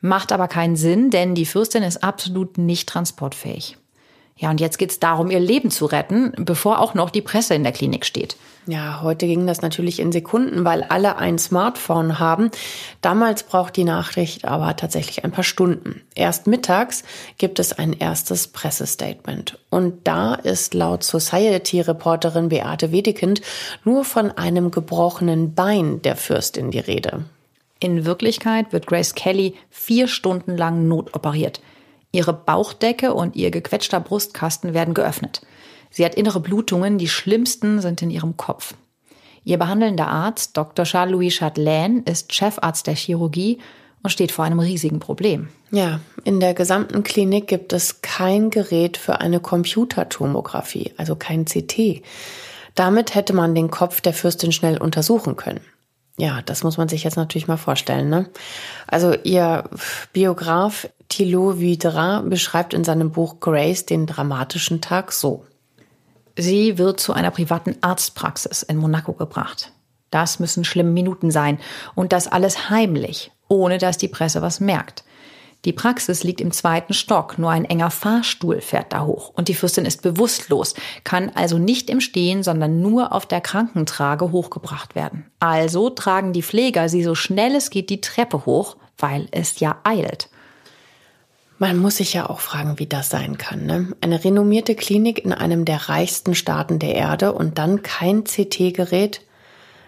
[0.00, 3.76] Macht aber keinen Sinn, denn die Fürstin ist absolut nicht transportfähig.
[4.36, 7.54] Ja, und jetzt geht es darum, ihr Leben zu retten, bevor auch noch die Presse
[7.54, 8.36] in der Klinik steht.
[8.66, 12.50] Ja, heute ging das natürlich in Sekunden, weil alle ein Smartphone haben.
[13.00, 16.00] Damals braucht die Nachricht aber tatsächlich ein paar Stunden.
[16.14, 17.02] Erst mittags
[17.38, 19.58] gibt es ein erstes Pressestatement.
[19.68, 23.42] Und da ist laut Society-Reporterin Beate Wedekind
[23.84, 27.24] nur von einem gebrochenen Bein der Fürstin die Rede.
[27.80, 31.60] In Wirklichkeit wird Grace Kelly vier Stunden lang notoperiert.
[32.12, 35.40] Ihre Bauchdecke und ihr gequetschter Brustkasten werden geöffnet.
[35.90, 38.74] Sie hat innere Blutungen, die schlimmsten sind in ihrem Kopf.
[39.44, 40.84] Ihr behandelnder Arzt, Dr.
[40.84, 43.58] Charles-Louis Chatelain, ist Chefarzt der Chirurgie
[44.02, 45.48] und steht vor einem riesigen Problem.
[45.70, 52.02] Ja, in der gesamten Klinik gibt es kein Gerät für eine Computertomographie, also kein CT.
[52.74, 55.60] Damit hätte man den Kopf der Fürstin schnell untersuchen können.
[56.22, 58.08] Ja, das muss man sich jetzt natürlich mal vorstellen.
[58.08, 58.26] Ne?
[58.86, 59.64] Also ihr
[60.12, 65.44] Biograf Thilo Vidra beschreibt in seinem Buch Grace den dramatischen Tag so.
[66.38, 69.72] Sie wird zu einer privaten Arztpraxis in Monaco gebracht.
[70.10, 71.58] Das müssen schlimme Minuten sein.
[71.96, 75.02] Und das alles heimlich, ohne dass die Presse was merkt.
[75.64, 79.54] Die Praxis liegt im zweiten Stock, nur ein enger Fahrstuhl fährt da hoch und die
[79.54, 85.26] Fürstin ist bewusstlos, kann also nicht im Stehen, sondern nur auf der Krankentrage hochgebracht werden.
[85.38, 89.78] Also tragen die Pfleger sie so schnell es geht die Treppe hoch, weil es ja
[89.84, 90.28] eilt.
[91.58, 93.66] Man muss sich ja auch fragen, wie das sein kann.
[93.66, 93.92] Ne?
[94.00, 99.20] Eine renommierte Klinik in einem der reichsten Staaten der Erde und dann kein CT-Gerät.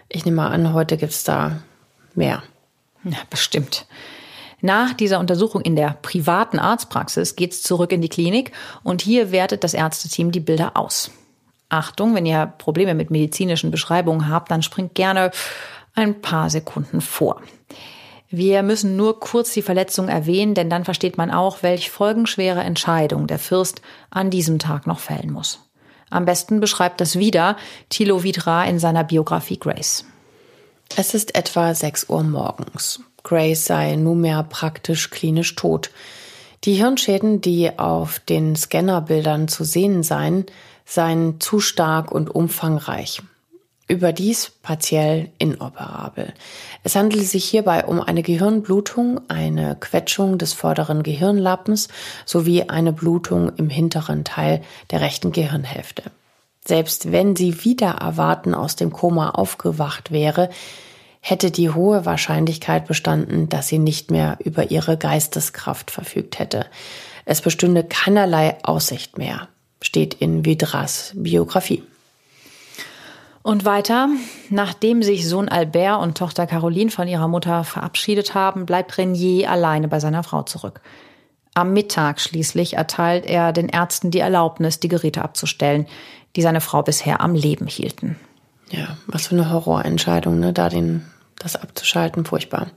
[0.07, 1.59] Ich nehme mal an, heute gibt es da
[2.13, 2.43] mehr.
[3.03, 3.87] Ja, bestimmt.
[4.65, 8.51] Nach dieser Untersuchung in der privaten Arztpraxis geht es zurück in die Klinik
[8.81, 11.11] und hier wertet das Ärzteteam die Bilder aus.
[11.69, 15.29] Achtung, wenn ihr Probleme mit medizinischen Beschreibungen habt, dann springt gerne
[15.93, 17.43] ein paar Sekunden vor.
[18.31, 23.27] Wir müssen nur kurz die Verletzung erwähnen, denn dann versteht man auch, welch folgenschwere Entscheidung
[23.27, 25.59] der Fürst an diesem Tag noch fällen muss.
[26.09, 27.55] Am besten beschreibt das wieder
[27.89, 30.05] Thilo Vidra in seiner Biografie Grace.
[30.95, 33.04] Es ist etwa 6 Uhr morgens.
[33.25, 35.89] Grace sei nunmehr praktisch klinisch tot.
[36.63, 40.45] Die Hirnschäden, die auf den Scannerbildern zu sehen seien,
[40.85, 43.21] seien zu stark und umfangreich.
[43.87, 46.33] Überdies partiell inoperabel.
[46.83, 51.89] Es handelt sich hierbei um eine Gehirnblutung, eine Quetschung des vorderen Gehirnlappens
[52.25, 54.61] sowie eine Blutung im hinteren Teil
[54.91, 56.03] der rechten Gehirnhälfte.
[56.67, 60.49] Selbst wenn sie wieder erwarten aus dem Koma aufgewacht wäre,
[61.27, 66.67] hätte die hohe Wahrscheinlichkeit bestanden, dass sie nicht mehr über ihre Geisteskraft verfügt hätte.
[67.25, 69.47] Es bestünde keinerlei Aussicht mehr,
[69.81, 71.81] steht in Vidras Biografie.
[73.41, 74.09] Und weiter,
[74.51, 79.87] nachdem sich Sohn Albert und Tochter Caroline von ihrer Mutter verabschiedet haben, bleibt Renier alleine
[79.87, 80.79] bei seiner Frau zurück.
[81.55, 85.87] Am Mittag schließlich erteilt er den Ärzten die Erlaubnis, die Geräte abzustellen,
[86.35, 88.15] die seine Frau bisher am Leben hielten.
[88.69, 90.53] Ja, was für eine Horrorentscheidung, ne?
[90.53, 91.05] da den,
[91.39, 92.67] das abzuschalten, furchtbar.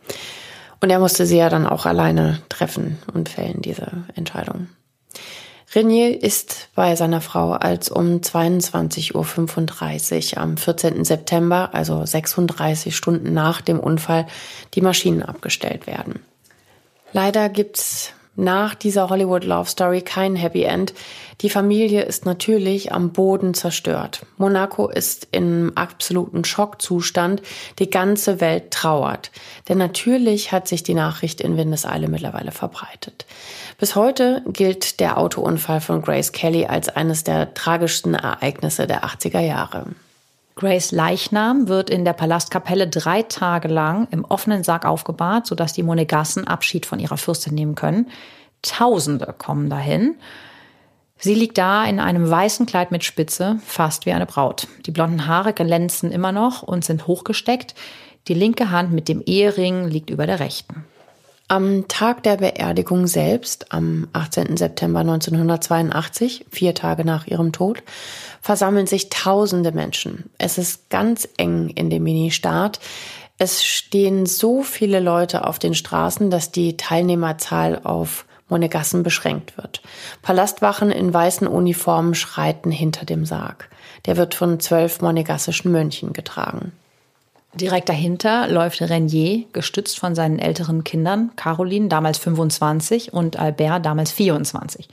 [0.80, 4.68] Und er musste sie ja dann auch alleine treffen und fällen, diese Entscheidung.
[5.74, 11.04] Renier ist bei seiner Frau, als um 22.35 Uhr am 14.
[11.04, 14.26] September, also 36 Stunden nach dem Unfall,
[14.74, 16.20] die Maschinen abgestellt werden.
[17.12, 20.94] Leider gibt's nach dieser Hollywood Love Story kein Happy End.
[21.40, 24.24] Die Familie ist natürlich am Boden zerstört.
[24.36, 27.42] Monaco ist im absoluten Schockzustand.
[27.80, 29.32] Die ganze Welt trauert.
[29.68, 33.26] Denn natürlich hat sich die Nachricht in Windeseile mittlerweile verbreitet.
[33.78, 39.40] Bis heute gilt der Autounfall von Grace Kelly als eines der tragischsten Ereignisse der 80er
[39.40, 39.86] Jahre.
[40.58, 45.84] Grace Leichnam wird in der Palastkapelle drei Tage lang im offenen Sarg aufgebahrt, sodass die
[45.84, 48.10] Monegassen Abschied von ihrer Fürstin nehmen können.
[48.62, 50.16] Tausende kommen dahin.
[51.16, 54.66] Sie liegt da in einem weißen Kleid mit Spitze, fast wie eine Braut.
[54.84, 57.76] Die blonden Haare glänzen immer noch und sind hochgesteckt.
[58.26, 60.84] Die linke Hand mit dem Ehering liegt über der rechten.
[61.50, 64.58] Am Tag der Beerdigung selbst, am 18.
[64.58, 67.82] September 1982, vier Tage nach ihrem Tod,
[68.42, 70.28] versammeln sich tausende Menschen.
[70.36, 72.80] Es ist ganz eng in dem Ministaat.
[73.38, 79.80] Es stehen so viele Leute auf den Straßen, dass die Teilnehmerzahl auf Monegassen beschränkt wird.
[80.20, 83.70] Palastwachen in weißen Uniformen schreiten hinter dem Sarg.
[84.04, 86.72] Der wird von zwölf monegassischen Mönchen getragen.
[87.58, 94.12] Direkt dahinter läuft Renier, gestützt von seinen älteren Kindern, Caroline, damals 25, und Albert, damals
[94.12, 94.88] 24.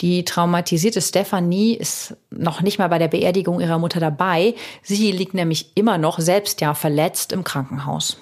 [0.00, 4.56] Die traumatisierte Stephanie ist noch nicht mal bei der Beerdigung ihrer Mutter dabei.
[4.82, 8.16] Sie liegt nämlich immer noch, selbst ja verletzt, im Krankenhaus.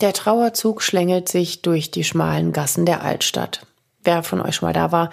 [0.00, 3.66] Der Trauerzug schlängelt sich durch die schmalen Gassen der Altstadt.
[4.02, 5.10] Wer von euch schon mal da war,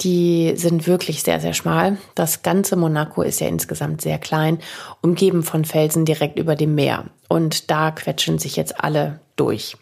[0.00, 1.98] die sind wirklich sehr, sehr schmal.
[2.14, 4.58] Das ganze Monaco ist ja insgesamt sehr klein,
[5.02, 7.06] umgeben von Felsen direkt über dem Meer.
[7.28, 9.76] Und da quetschen sich jetzt alle durch.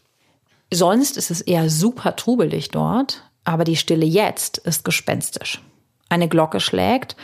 [0.72, 5.60] Sonst ist es eher super trubelig dort, aber die Stille jetzt ist gespenstisch.
[6.08, 7.16] Eine Glocke schlägt,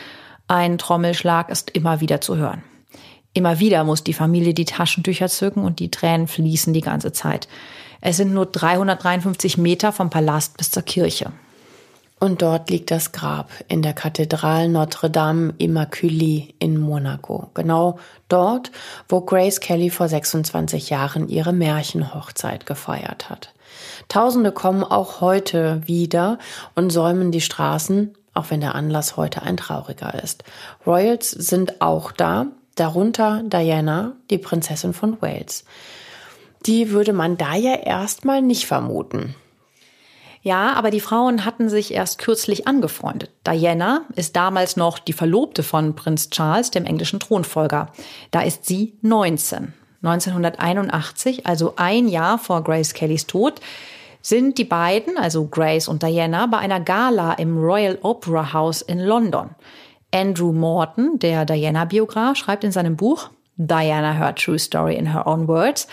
[0.47, 2.63] ein Trommelschlag ist immer wieder zu hören.
[3.33, 7.47] Immer wieder muss die Familie die Taschentücher zücken und die Tränen fließen die ganze Zeit.
[8.01, 11.31] Es sind nur 353 Meter vom Palast bis zur Kirche.
[12.19, 17.49] Und dort liegt das Grab in der Kathedrale Notre-Dame Immaculée in Monaco.
[17.53, 17.97] Genau
[18.27, 18.71] dort,
[19.07, 23.53] wo Grace Kelly vor 26 Jahren ihre Märchenhochzeit gefeiert hat.
[24.09, 26.39] Tausende kommen auch heute wieder
[26.75, 30.43] und säumen die Straßen, auch wenn der Anlass heute ein trauriger ist.
[30.85, 35.63] Royals sind auch da, darunter Diana, die Prinzessin von Wales.
[36.65, 39.35] Die würde man da ja erstmal nicht vermuten.
[40.41, 43.31] Ja, aber die Frauen hatten sich erst kürzlich angefreundet.
[43.45, 47.91] Diana ist damals noch die Verlobte von Prinz Charles, dem englischen Thronfolger.
[48.31, 49.73] Da ist sie 19.
[50.01, 53.59] 1981, also ein Jahr vor Grace Kellys Tod,
[54.21, 58.99] sind die beiden, also Grace und Diana, bei einer Gala im Royal Opera House in
[58.99, 59.49] London.
[60.11, 65.47] Andrew Morton, der Diana-Biograf, schreibt in seinem Buch Diana Her True Story in Her Own
[65.47, 65.87] Words,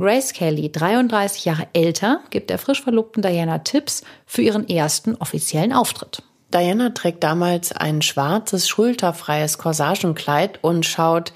[0.00, 5.74] Grace Kelly, 33 Jahre älter, gibt der frisch verlobten Diana Tipps für ihren ersten offiziellen
[5.74, 6.22] Auftritt.
[6.54, 11.34] Diana trägt damals ein schwarzes, schulterfreies Corsagenkleid und schaut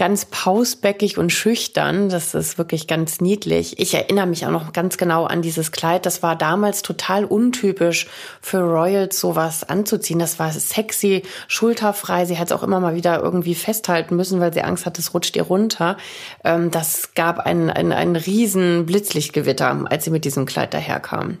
[0.00, 2.08] ganz pausbäckig und schüchtern.
[2.08, 3.78] Das ist wirklich ganz niedlich.
[3.78, 6.06] Ich erinnere mich auch noch ganz genau an dieses Kleid.
[6.06, 8.08] Das war damals total untypisch
[8.40, 10.18] für Royals, sowas anzuziehen.
[10.18, 12.24] Das war sexy, schulterfrei.
[12.24, 15.12] Sie hat es auch immer mal wieder irgendwie festhalten müssen, weil sie Angst hat, es
[15.12, 15.98] rutscht ihr runter.
[16.44, 21.36] Ähm, das gab einen, einen, einen riesen Blitzlichtgewitter, als sie mit diesem Kleid daherkam.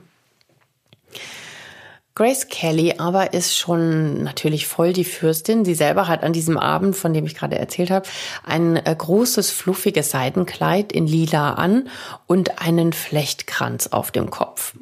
[2.14, 5.64] Grace Kelly aber ist schon natürlich voll die Fürstin.
[5.64, 8.08] Sie selber hat an diesem Abend, von dem ich gerade erzählt habe,
[8.44, 11.88] ein äh, großes, fluffiges Seidenkleid in lila an
[12.26, 14.74] und einen Flechtkranz auf dem Kopf.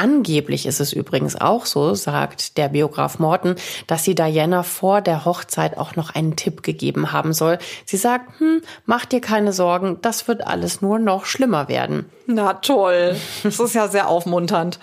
[0.00, 3.56] Angeblich ist es übrigens auch so, sagt der Biograf Morton,
[3.86, 7.58] dass sie Diana vor der Hochzeit auch noch einen Tipp gegeben haben soll.
[7.84, 12.06] Sie sagt, hm, mach dir keine Sorgen, das wird alles nur noch schlimmer werden.
[12.24, 14.78] Na toll, das ist ja sehr aufmunternd.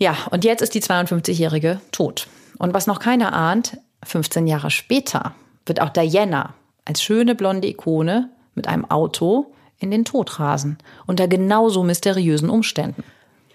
[0.00, 2.26] Ja, und jetzt ist die 52-Jährige tot.
[2.58, 5.34] Und was noch keiner ahnt, 15 Jahre später
[5.66, 6.54] wird auch Diana
[6.86, 13.04] als schöne blonde Ikone mit einem Auto in den Tod rasen, unter genauso mysteriösen Umständen.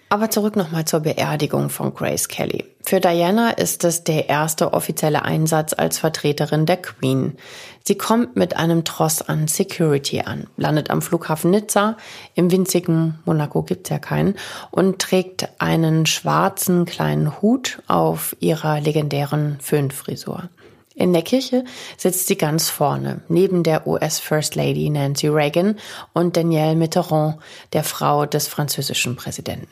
[0.07, 2.63] Aber zurück nochmal zur Beerdigung von Grace Kelly.
[2.83, 7.37] Für Diana ist es der erste offizielle Einsatz als Vertreterin der Queen.
[7.83, 11.97] Sie kommt mit einem Tross an Security an, landet am Flughafen Nizza,
[12.35, 14.35] im winzigen Monaco gibt's ja keinen,
[14.69, 20.49] und trägt einen schwarzen kleinen Hut auf ihrer legendären Föhnfrisur.
[20.93, 21.65] In der Kirche
[21.97, 25.77] sitzt sie ganz vorne, neben der US First Lady Nancy Reagan
[26.13, 27.37] und Danielle Mitterrand,
[27.73, 29.67] der Frau des französischen Präsidenten.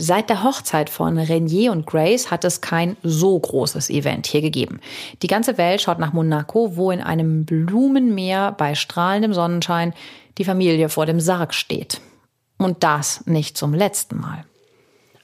[0.00, 4.78] Seit der Hochzeit von Renier und Grace hat es kein so großes Event hier gegeben.
[5.22, 9.92] Die ganze Welt schaut nach Monaco, wo in einem Blumenmeer bei strahlendem Sonnenschein
[10.38, 12.00] die Familie vor dem Sarg steht.
[12.58, 14.44] Und das nicht zum letzten Mal.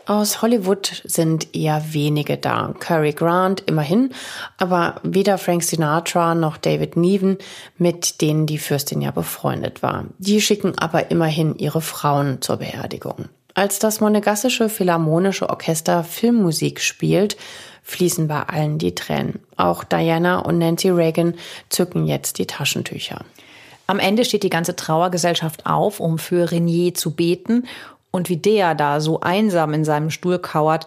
[0.06, 2.74] Aus Hollywood sind eher wenige da.
[2.80, 4.10] Cary Grant immerhin,
[4.58, 7.38] aber weder Frank Sinatra noch David Neven,
[7.78, 10.06] mit denen die Fürstin ja befreundet war.
[10.18, 13.28] Die schicken aber immerhin ihre Frauen zur Beerdigung.
[13.54, 17.36] Als das Monegassische Philharmonische Orchester Filmmusik spielt,
[17.84, 19.40] fließen bei allen die Tränen.
[19.56, 21.34] Auch Diana und Nancy Reagan
[21.68, 23.24] zücken jetzt die Taschentücher.
[23.86, 27.68] Am Ende steht die ganze Trauergesellschaft auf, um für Renier zu beten.
[28.10, 30.86] Und wie der da so einsam in seinem Stuhl kauert,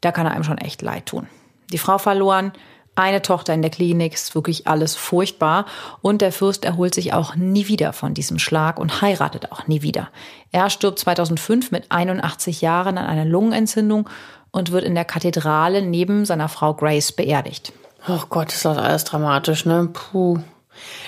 [0.00, 1.28] da kann er einem schon echt leid tun.
[1.72, 2.52] Die Frau verloren,
[3.00, 5.66] eine Tochter in der Klinik, ist wirklich alles furchtbar.
[6.02, 9.82] Und der Fürst erholt sich auch nie wieder von diesem Schlag und heiratet auch nie
[9.82, 10.08] wieder.
[10.52, 14.08] Er stirbt 2005 mit 81 Jahren an einer Lungenentzündung
[14.50, 17.72] und wird in der Kathedrale neben seiner Frau Grace beerdigt.
[18.08, 19.88] Oh Gott, ist das alles dramatisch, ne?
[19.92, 20.38] Puh.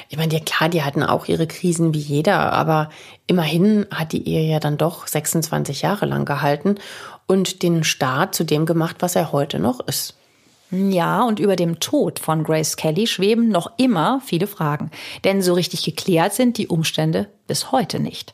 [0.08, 2.90] Ich meine, ja klar, die hatten auch ihre Krisen wie jeder, aber
[3.26, 6.76] immerhin hat die Ehe ja dann doch 26 Jahre lang gehalten
[7.26, 10.14] und den Staat zu dem gemacht, was er heute noch ist.
[10.74, 14.90] Ja, und über dem Tod von Grace Kelly schweben noch immer viele Fragen.
[15.22, 18.32] Denn so richtig geklärt sind die Umstände bis heute nicht.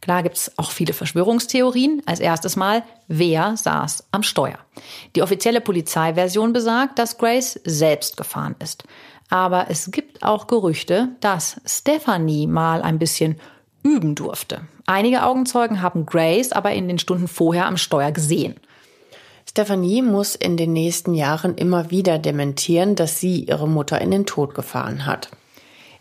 [0.00, 2.00] Klar gibt's auch viele Verschwörungstheorien.
[2.06, 4.58] Als erstes Mal, wer saß am Steuer?
[5.16, 8.84] Die offizielle Polizeiversion besagt, dass Grace selbst gefahren ist.
[9.28, 13.40] Aber es gibt auch Gerüchte, dass Stephanie mal ein bisschen
[13.82, 14.62] üben durfte.
[14.86, 18.54] Einige Augenzeugen haben Grace aber in den Stunden vorher am Steuer gesehen.
[19.50, 24.24] Stephanie muss in den nächsten Jahren immer wieder dementieren, dass sie ihre Mutter in den
[24.24, 25.28] Tod gefahren hat.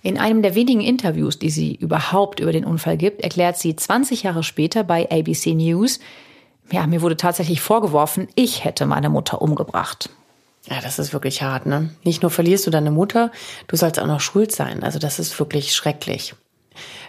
[0.04, 4.22] In einem der wenigen Interviews, die sie überhaupt über den Unfall gibt, erklärt sie 20
[4.22, 6.00] Jahre später bei ABC News,
[6.72, 10.12] ja, mir wurde tatsächlich vorgeworfen, ich hätte meine Mutter umgebracht.
[10.70, 11.90] Ja, das ist wirklich hart, ne?
[12.04, 13.32] Nicht nur verlierst du deine Mutter,
[13.66, 14.84] du sollst auch noch schuld sein.
[14.84, 16.36] Also das ist wirklich schrecklich.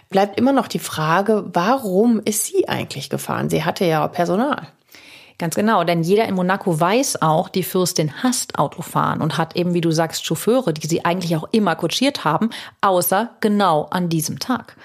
[0.09, 3.51] Bleibt immer noch die Frage, warum ist sie eigentlich gefahren?
[3.51, 4.69] Sie hatte ja Personal.
[5.41, 9.73] Ganz genau, denn jeder in Monaco weiß auch, die Fürstin hasst Autofahren und hat eben,
[9.73, 14.37] wie du sagst, Chauffeure, die sie eigentlich auch immer kutschiert haben, außer genau an diesem
[14.37, 14.77] Tag.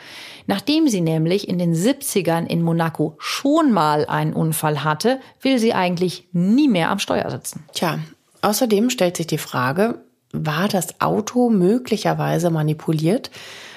[0.46, 5.74] Nachdem sie nämlich in den 70ern in Monaco schon mal einen Unfall hatte, will sie
[5.74, 7.66] eigentlich nie mehr am Steuer sitzen.
[7.74, 7.98] Tja,
[8.40, 13.30] außerdem stellt sich die Frage, war das Auto möglicherweise manipuliert?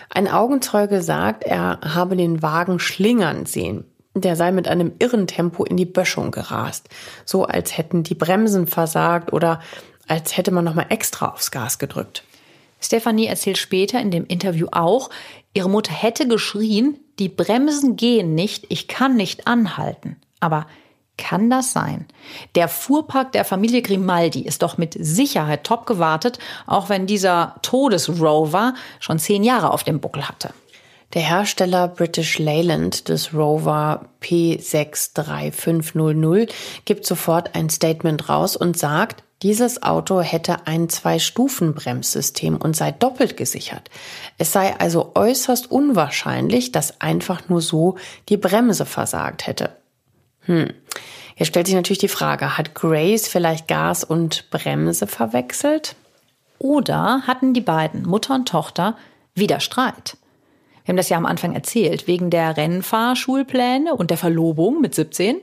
[0.09, 3.84] Ein Augenzeuge sagt, er habe den Wagen schlingern sehen.
[4.16, 6.89] Der sei mit einem irren Tempo in die Böschung gerast,
[7.26, 9.62] so als hätten die Bremsen versagt oder
[10.07, 12.24] als hätte man nochmal extra aufs Gas gedrückt.
[12.82, 15.10] Stephanie erzählt später in dem Interview auch,
[15.53, 20.16] ihre Mutter hätte geschrien, die Bremsen gehen nicht, ich kann nicht anhalten.
[20.39, 20.66] Aber
[21.18, 22.05] kann das sein?
[22.55, 28.74] Der Fuhrpark der Familie Grimaldi ist doch mit Sicherheit top gewartet, auch wenn dieser Todesrover
[28.99, 30.53] schon zehn Jahre auf dem Buckel hatte.
[31.16, 36.51] Der Hersteller British Leyland des Rover P63500
[36.86, 43.38] gibt sofort ein Statement raus und sagt, dieses Auto hätte ein Zwei-Stufen-Bremssystem und sei doppelt
[43.38, 43.89] gesichert.
[44.38, 47.95] Es sei also äußerst unwahrscheinlich, dass einfach nur so
[48.28, 49.72] die Bremse versagt hätte.
[50.41, 50.72] Hm.
[51.38, 55.95] Jetzt stellt sich natürlich die Frage, hat Grace vielleicht Gas und Bremse verwechselt?
[56.60, 58.95] Oder hatten die beiden, Mutter und Tochter,
[59.34, 60.18] wieder Streit?
[60.89, 65.37] Wir haben das ja am Anfang erzählt, wegen der Rennfahrschulpläne und der Verlobung mit 17.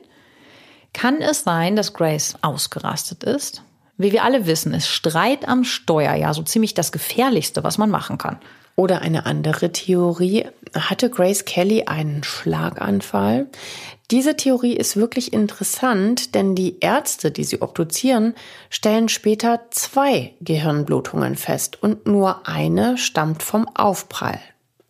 [0.93, 3.63] Kann es sein, dass Grace ausgerastet ist?
[3.97, 7.91] Wie wir alle wissen, ist Streit am Steuer ja so ziemlich das Gefährlichste, was man
[7.91, 8.41] machen kann.
[8.75, 10.47] Oder eine andere Theorie.
[10.75, 13.47] Hatte Grace Kelly einen Schlaganfall?
[14.11, 18.35] Diese Theorie ist wirklich interessant, denn die Ärzte, die sie obduzieren,
[18.69, 24.41] stellen später zwei Gehirnblutungen fest und nur eine stammt vom Aufprall.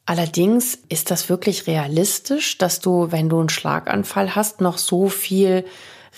[0.06, 5.64] Allerdings ist das wirklich realistisch, dass du, wenn du einen Schlaganfall hast, noch so viel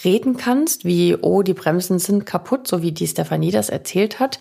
[0.04, 4.40] reden kannst, wie, oh, die Bremsen sind kaputt, so wie die Stefanie das erzählt hat.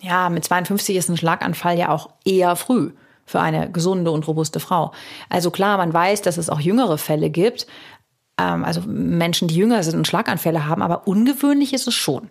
[0.00, 2.90] Ja, mit 52 ist ein Schlaganfall ja auch eher früh.
[3.26, 4.92] für eine gesunde und robuste Frau.
[5.30, 7.66] Also klar, man weiß, dass es auch jüngere Fälle gibt,
[8.38, 12.28] ähm, also Menschen, die jünger sind und Schlaganfälle haben, aber ungewöhnlich ist es schon.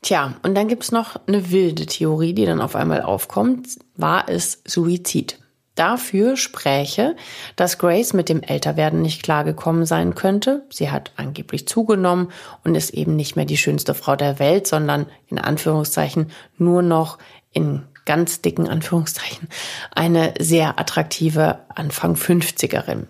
[0.00, 3.78] Tja, und dann gibt's noch eine wilde Theorie, die dann auf einmal aufkommt.
[3.94, 5.41] War es Suizid?
[5.74, 7.16] Dafür spräche,
[7.56, 10.64] dass Grace mit dem Älterwerden nicht klargekommen sein könnte.
[10.70, 12.30] Sie hat angeblich zugenommen
[12.62, 17.18] und ist eben nicht mehr die schönste Frau der Welt, sondern in Anführungszeichen nur noch
[17.52, 19.48] in ganz dicken Anführungszeichen
[19.94, 23.06] eine sehr attraktive Anfang 50erin.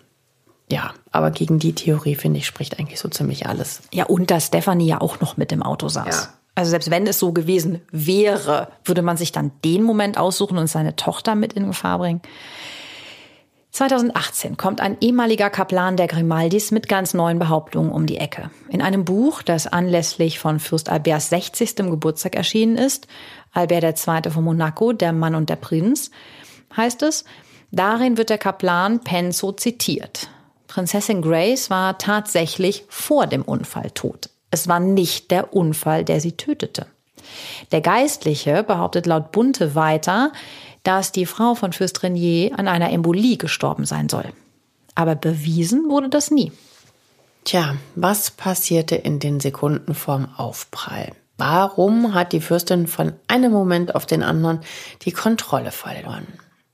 [0.70, 3.82] Ja, aber gegen die Theorie, finde ich, spricht eigentlich so ziemlich alles.
[3.92, 6.30] Ja, und dass Stephanie ja auch noch mit im Auto saß.
[6.32, 6.41] Ja.
[6.54, 10.66] Also selbst wenn es so gewesen wäre, würde man sich dann den Moment aussuchen und
[10.66, 12.20] seine Tochter mit in Gefahr bringen.
[13.72, 18.50] 2018 kommt ein ehemaliger Kaplan der Grimaldis mit ganz neuen Behauptungen um die Ecke.
[18.68, 21.76] In einem Buch, das anlässlich von Fürst Alberts 60.
[21.76, 23.06] Geburtstag erschienen ist,
[23.52, 24.30] Albert II.
[24.30, 26.10] von Monaco, der Mann und der Prinz,
[26.76, 27.24] heißt es,
[27.70, 30.28] darin wird der Kaplan Penzo zitiert.
[30.66, 34.28] Prinzessin Grace war tatsächlich vor dem Unfall tot.
[34.52, 36.86] Es war nicht der Unfall, der sie tötete.
[37.72, 40.30] Der Geistliche behauptet laut Bunte weiter,
[40.82, 44.26] dass die Frau von Fürst Renier an einer Embolie gestorben sein soll.
[44.94, 46.52] Aber bewiesen wurde das nie.
[47.44, 51.12] Tja, was passierte in den Sekunden vorm Aufprall?
[51.38, 54.60] Warum hat die Fürstin von einem Moment auf den anderen
[55.02, 56.26] die Kontrolle verloren?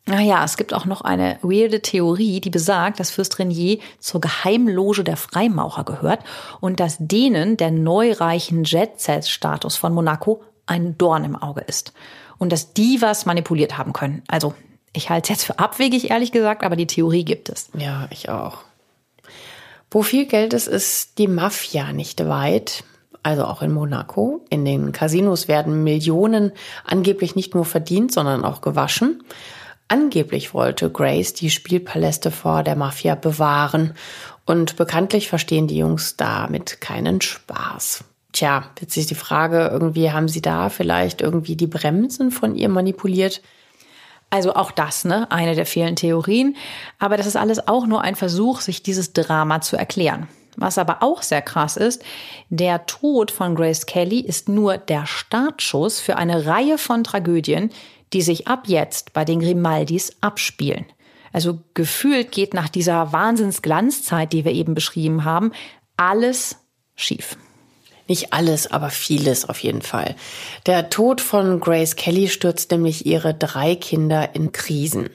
[0.09, 5.05] Naja, es gibt auch noch eine weirde Theorie, die besagt, dass Fürst Renier zur Geheimloge
[5.05, 6.21] der Freimaurer gehört
[6.61, 11.93] und dass denen der neureichen Jet-Set-Status von Monaco ein Dorn im Auge ist.
[12.39, 14.23] Und dass die was manipuliert haben können.
[14.29, 14.55] Also,
[14.95, 17.69] ich halte es jetzt für abwegig, ehrlich gesagt, aber die Theorie gibt es.
[17.77, 18.63] Ja, ich auch.
[19.91, 22.85] Wo viel Geld ist, ist die Mafia nicht weit.
[23.23, 24.45] Also auch in Monaco.
[24.49, 26.53] In den Casinos werden Millionen
[26.85, 29.23] angeblich nicht nur verdient, sondern auch gewaschen.
[29.89, 33.95] Angeblich wollte Grace die Spielpaläste vor der Mafia bewahren
[34.45, 38.05] und bekanntlich verstehen die Jungs damit keinen Spaß.
[38.32, 42.68] Tja, jetzt ist die Frage, irgendwie haben sie da vielleicht irgendwie die Bremsen von ihr
[42.68, 43.41] manipuliert?
[44.28, 45.30] Also auch das, ne?
[45.30, 46.55] Eine der vielen Theorien.
[46.99, 50.28] Aber das ist alles auch nur ein Versuch, sich dieses Drama zu erklären.
[50.57, 52.05] Was aber auch sehr krass ist,
[52.51, 57.70] der Tod von Grace Kelly ist nur der Startschuss für eine Reihe von Tragödien,
[58.13, 60.87] die sich ab jetzt bei den Grimaldis abspielen.
[61.33, 65.53] Also gefühlt geht nach dieser Wahnsinnsglanzzeit, die wir eben beschrieben haben,
[65.97, 66.57] alles
[66.95, 67.37] schief.
[68.09, 70.17] Nicht alles, aber vieles auf jeden Fall.
[70.65, 75.11] Der Tod von Grace Kelly stürzt nämlich ihre drei Kinder in Krisen.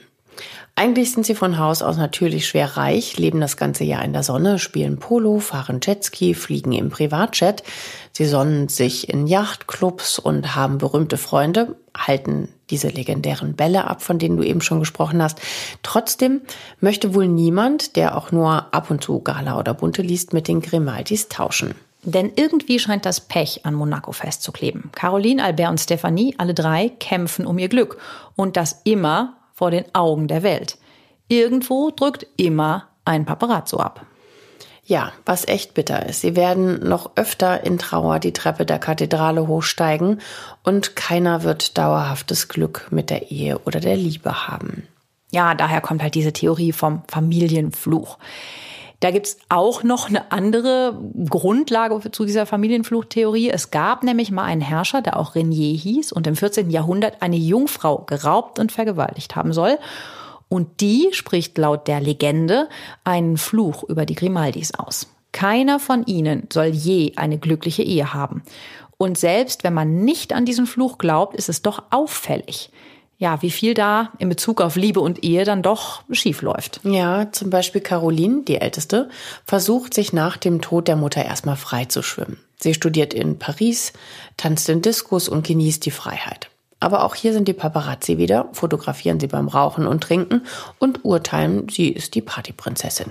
[0.76, 4.24] Eigentlich sind sie von Haus aus natürlich schwer reich, leben das ganze Jahr in der
[4.24, 7.62] Sonne, spielen Polo, fahren Jetski, fliegen im Privatjet.
[8.10, 14.18] Sie sonnen sich in Yachtclubs und haben berühmte Freunde, halten diese legendären Bälle ab, von
[14.18, 15.40] denen du eben schon gesprochen hast.
[15.84, 16.40] Trotzdem
[16.80, 20.60] möchte wohl niemand, der auch nur ab und zu Gala oder Bunte liest, mit den
[20.60, 21.76] Grimaldis tauschen.
[22.02, 24.90] Denn irgendwie scheint das Pech an Monaco festzukleben.
[24.92, 27.96] Caroline, Albert und Stephanie, alle drei kämpfen um ihr Glück.
[28.34, 30.76] Und das immer vor den Augen der Welt.
[31.28, 34.04] Irgendwo drückt immer ein Paparazzo ab.
[34.86, 36.20] Ja, was echt bitter ist.
[36.20, 40.20] Sie werden noch öfter in Trauer die Treppe der Kathedrale hochsteigen
[40.62, 44.86] und keiner wird dauerhaftes Glück mit der Ehe oder der Liebe haben.
[45.30, 48.18] Ja, daher kommt halt diese Theorie vom Familienfluch.
[49.00, 53.50] Da gibt's auch noch eine andere Grundlage zu dieser Familienfluchtheorie.
[53.50, 56.70] Es gab nämlich mal einen Herrscher, der auch Renier hieß und im 14.
[56.70, 59.78] Jahrhundert eine Jungfrau geraubt und vergewaltigt haben soll.
[60.48, 62.68] Und die spricht laut der Legende
[63.02, 65.08] einen Fluch über die Grimaldis aus.
[65.32, 68.42] Keiner von ihnen soll je eine glückliche Ehe haben.
[68.96, 72.70] Und selbst wenn man nicht an diesen Fluch glaubt, ist es doch auffällig
[73.18, 76.80] ja, wie viel da in Bezug auf Liebe und Ehe dann doch schief läuft.
[76.84, 79.08] Ja, zum Beispiel Caroline, die Älteste,
[79.44, 82.38] versucht sich nach dem Tod der Mutter erstmal frei zu schwimmen.
[82.58, 83.92] Sie studiert in Paris,
[84.36, 86.50] tanzt in Diskus und genießt die Freiheit.
[86.80, 90.42] Aber auch hier sind die Paparazzi wieder, fotografieren sie beim Rauchen und Trinken
[90.78, 93.10] und urteilen, sie ist die Partyprinzessin.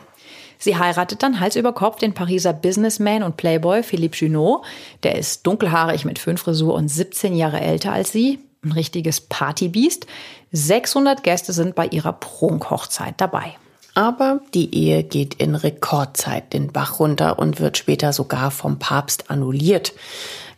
[0.59, 4.63] Sie heiratet dann Hals über Kopf den Pariser Businessman und Playboy Philippe Junot.
[5.03, 10.07] Der ist dunkelhaarig mit Föhnfrisur und 17 Jahre älter als sie ein richtiges Partybiest.
[10.51, 13.55] 600 Gäste sind bei ihrer Prunkhochzeit dabei.
[13.95, 19.29] Aber die Ehe geht in Rekordzeit den Bach runter und wird später sogar vom Papst
[19.29, 19.93] annulliert.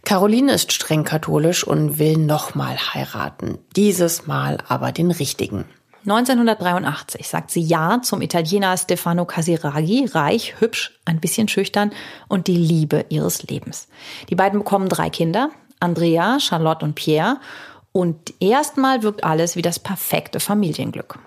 [0.06, 3.58] Caroline ist streng katholisch und will nochmal heiraten.
[3.76, 5.66] Dieses Mal aber den richtigen.
[6.08, 11.92] 1983 sagt sie Ja zum Italiener Stefano Casiraghi, reich, hübsch, ein bisschen schüchtern
[12.28, 13.88] und die Liebe ihres Lebens.
[14.30, 15.50] Die beiden bekommen drei Kinder,
[15.80, 17.38] Andrea, Charlotte und Pierre.
[17.96, 21.18] Und erstmal wirkt alles wie das perfekte Familienglück.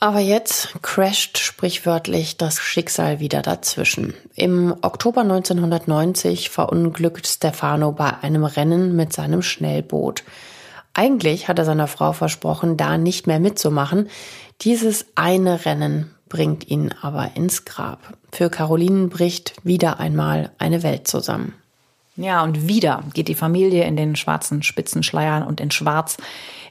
[0.00, 4.12] Aber jetzt crasht sprichwörtlich das Schicksal wieder dazwischen.
[4.34, 10.24] Im Oktober 1990 verunglückt Stefano bei einem Rennen mit seinem Schnellboot.
[10.92, 14.10] Eigentlich hat er seiner Frau versprochen, da nicht mehr mitzumachen.
[14.60, 18.18] Dieses eine Rennen bringt ihn aber ins Grab.
[18.30, 21.54] Für Caroline bricht wieder einmal eine Welt zusammen.
[22.16, 26.16] Ja, und wieder geht die Familie in den schwarzen Spitzenschleiern und in Schwarz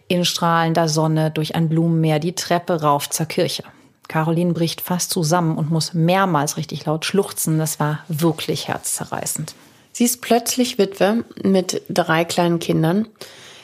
[0.08, 3.64] in strahlender Sonne durch ein Blumenmeer die Treppe rauf zur Kirche.
[4.08, 7.58] Caroline bricht fast zusammen und muss mehrmals richtig laut schluchzen.
[7.58, 9.56] Das war wirklich herzzerreißend.
[9.92, 13.08] Sie ist plötzlich Witwe mit drei kleinen Kindern.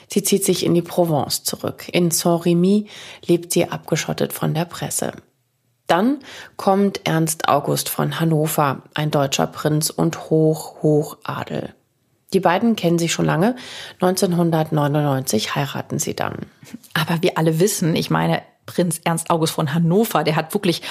[0.08, 1.88] Sie zieht sich in die Provence zurück.
[1.92, 2.88] In Saint-Remy
[3.26, 5.14] lebt sie abgeschottet von der Presse.
[5.90, 6.20] Dann
[6.56, 11.74] kommt Ernst August von Hannover, ein deutscher Prinz und Hoch, Hochadel.
[12.32, 13.56] Die beiden kennen sich schon lange.
[14.00, 16.46] 1999 heiraten sie dann.
[16.94, 20.84] Aber wir alle wissen, ich meine, Prinz Ernst August von Hannover, der hat wirklich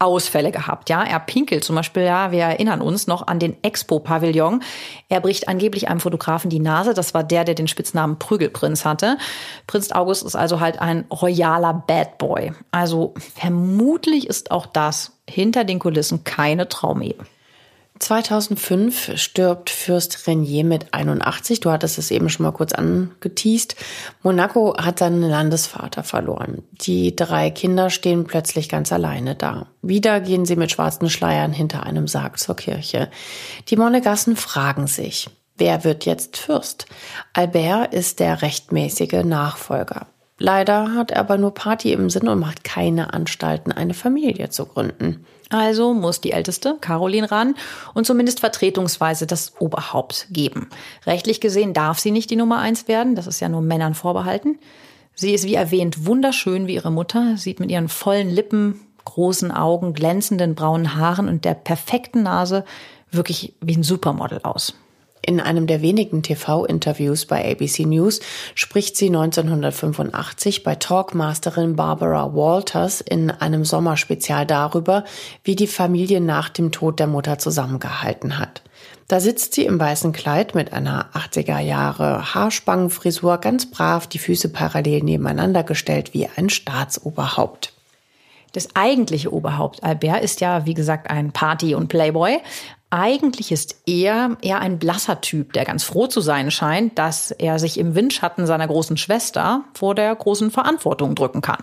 [0.00, 1.02] Ausfälle gehabt, ja.
[1.02, 4.62] Er pinkelt zum Beispiel, ja, wir erinnern uns noch an den Expo-Pavillon.
[5.08, 6.94] Er bricht angeblich einem Fotografen die Nase.
[6.94, 9.18] Das war der, der den Spitznamen Prügelprinz hatte.
[9.66, 12.52] Prinz August ist also halt ein royaler Bad Boy.
[12.70, 17.16] Also vermutlich ist auch das hinter den Kulissen keine Traumehe.
[17.98, 21.60] 2005 stirbt Fürst Renier mit 81.
[21.60, 23.76] Du hattest es eben schon mal kurz angeteased.
[24.22, 26.62] Monaco hat seinen Landesvater verloren.
[26.72, 29.66] Die drei Kinder stehen plötzlich ganz alleine da.
[29.82, 33.10] Wieder gehen sie mit schwarzen Schleiern hinter einem Sarg zur Kirche.
[33.68, 36.86] Die Monegassen fragen sich, wer wird jetzt Fürst?
[37.32, 40.06] Albert ist der rechtmäßige Nachfolger.
[40.38, 44.66] Leider hat er aber nur Party im Sinn und macht keine Anstalten, eine Familie zu
[44.66, 45.26] gründen.
[45.50, 47.54] Also muss die Älteste, Caroline, ran
[47.94, 50.68] und zumindest vertretungsweise das Oberhaupt geben.
[51.06, 54.58] Rechtlich gesehen darf sie nicht die Nummer eins werden, das ist ja nur Männern vorbehalten.
[55.14, 59.94] Sie ist wie erwähnt wunderschön wie ihre Mutter, sieht mit ihren vollen Lippen, großen Augen,
[59.94, 62.64] glänzenden braunen Haaren und der perfekten Nase
[63.10, 64.74] wirklich wie ein Supermodel aus.
[65.22, 68.20] In einem der wenigen TV-Interviews bei ABC News
[68.54, 75.04] spricht sie 1985 bei Talkmasterin Barbara Walters in einem Sommerspezial darüber,
[75.44, 78.62] wie die Familie nach dem Tod der Mutter zusammengehalten hat.
[79.08, 84.50] Da sitzt sie im weißen Kleid mit einer 80er Jahre Haarspangenfrisur ganz brav, die Füße
[84.50, 87.72] parallel nebeneinander gestellt wie ein Staatsoberhaupt.
[88.52, 92.38] Das eigentliche Oberhaupt Albert ist ja, wie gesagt, ein Party- und Playboy.
[92.90, 97.58] Eigentlich ist er eher ein blasser Typ, der ganz froh zu sein scheint, dass er
[97.58, 101.62] sich im Windschatten seiner großen Schwester vor der großen Verantwortung drücken kann.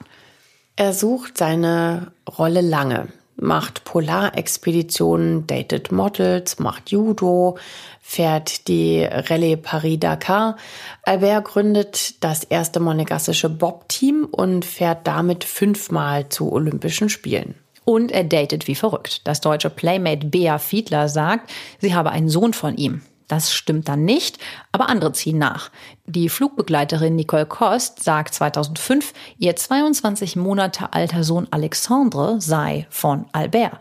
[0.76, 3.07] Er sucht seine Rolle lange,
[3.38, 7.57] macht Polarexpeditionen, datet Models, macht Judo,
[8.01, 10.57] fährt die Rallye Paris-Dakar.
[11.03, 17.55] Albert gründet das erste monegassische Bob-Team und fährt damit fünfmal zu Olympischen Spielen.
[17.86, 19.22] Und er datet wie verrückt.
[19.26, 23.02] Das deutsche Playmate Bea Fiedler sagt, sie habe einen Sohn von ihm.
[23.28, 24.38] Das stimmt dann nicht,
[24.72, 25.72] aber andere ziehen nach.
[26.06, 33.80] Die Flugbegleiterin Nicole Kost sagt 2005, ihr 22 Monate alter Sohn Alexandre sei von Albert.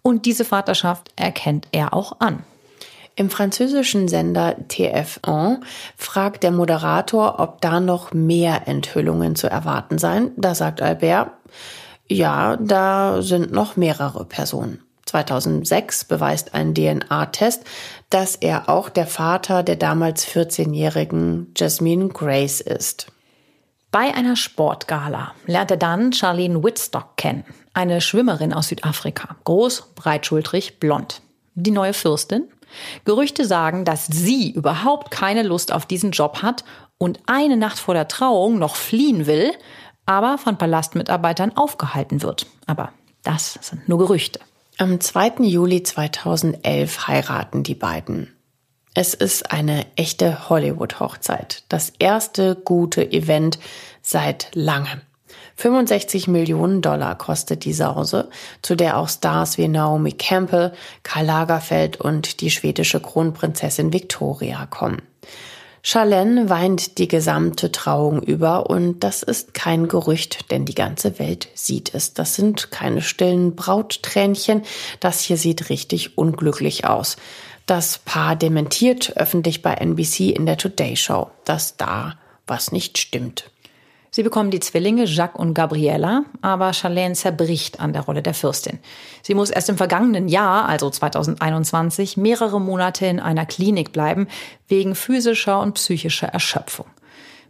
[0.00, 2.44] Und diese Vaterschaft erkennt er auch an.
[3.16, 5.60] Im französischen Sender TF1
[5.96, 10.32] fragt der Moderator, ob da noch mehr Enthüllungen zu erwarten seien.
[10.36, 11.30] Da sagt Albert,
[12.08, 14.82] ja, da sind noch mehrere Personen.
[15.06, 17.64] 2006 beweist ein DNA-Test,
[18.10, 23.06] dass er auch der Vater der damals 14-jährigen Jasmine Grace ist.
[23.92, 30.80] Bei einer Sportgala lernt er dann Charlene Whitstock kennen, eine Schwimmerin aus Südafrika, groß, breitschultrig,
[30.80, 31.22] blond.
[31.54, 32.48] Die neue Fürstin?
[33.04, 36.64] Gerüchte sagen, dass sie überhaupt keine Lust auf diesen Job hat
[36.98, 39.52] und eine Nacht vor der Trauung noch fliehen will,
[40.06, 42.46] aber von Palastmitarbeitern aufgehalten wird.
[42.66, 42.92] Aber
[43.22, 44.40] das sind nur Gerüchte.
[44.78, 45.42] Am 2.
[45.42, 48.32] Juli 2011 heiraten die beiden.
[48.94, 51.64] Es ist eine echte Hollywood-Hochzeit.
[51.68, 53.58] Das erste gute Event
[54.00, 55.02] seit langem.
[55.56, 58.28] 65 Millionen Dollar kostet die Sause,
[58.62, 65.02] zu der auch Stars wie Naomi Campbell, Karl Lagerfeld und die schwedische Kronprinzessin Victoria kommen.
[65.88, 71.46] Charlene weint die gesamte Trauung über und das ist kein Gerücht, denn die ganze Welt
[71.54, 72.12] sieht es.
[72.12, 74.62] Das sind keine stillen Brauttränchen.
[74.98, 77.16] Das hier sieht richtig unglücklich aus.
[77.66, 82.18] Das Paar dementiert öffentlich bei NBC in der Today Show, dass da
[82.48, 83.48] was nicht stimmt.
[84.16, 88.78] Sie bekommen die Zwillinge Jacques und Gabriella, aber Charlene zerbricht an der Rolle der Fürstin.
[89.20, 94.26] Sie muss erst im vergangenen Jahr, also 2021, mehrere Monate in einer Klinik bleiben,
[94.68, 96.86] wegen physischer und psychischer Erschöpfung.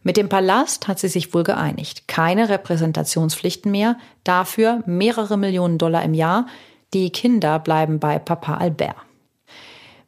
[0.03, 2.09] Mit dem Palast hat sie sich wohl geeinigt.
[2.09, 6.49] Keine Repräsentationspflichten mehr, dafür mehrere Millionen Dollar im Jahr.
[6.93, 8.97] Die Kinder bleiben bei Papa Albert.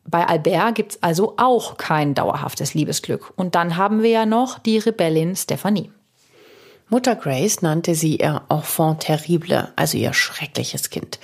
[0.05, 3.33] Bei Albert gibt's also auch kein dauerhaftes Liebesglück.
[3.37, 5.93] Und dann haben wir ja noch die Rebellin Stephanie.
[6.91, 11.19] Mutter Grace nannte sie ihr Enfant terrible, also ihr schreckliches Kind.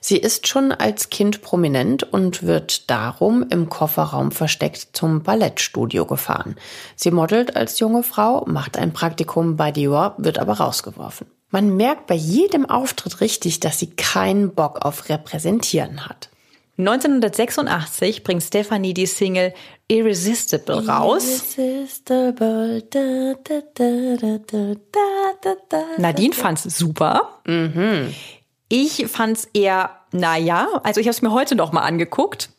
[0.00, 6.56] Sie ist schon als Kind prominent und wird darum im Kofferraum versteckt zum Ballettstudio gefahren.
[6.96, 11.26] Sie modelt als junge Frau, macht ein Praktikum bei Dior, wird aber rausgeworfen.
[11.50, 16.28] Man merkt bei jedem Auftritt richtig, dass sie keinen Bock auf Repräsentieren hat.
[16.78, 19.54] 1986 bringt Stephanie die Single
[19.88, 21.56] Irresistible raus.
[21.56, 22.82] Irresistible.
[22.90, 23.62] Da, da,
[25.68, 27.40] da, Nadine fand's super.
[27.46, 28.12] Mhm.
[28.68, 32.50] Ich fand's eher, naja, also ich habe es mir heute noch mal angeguckt.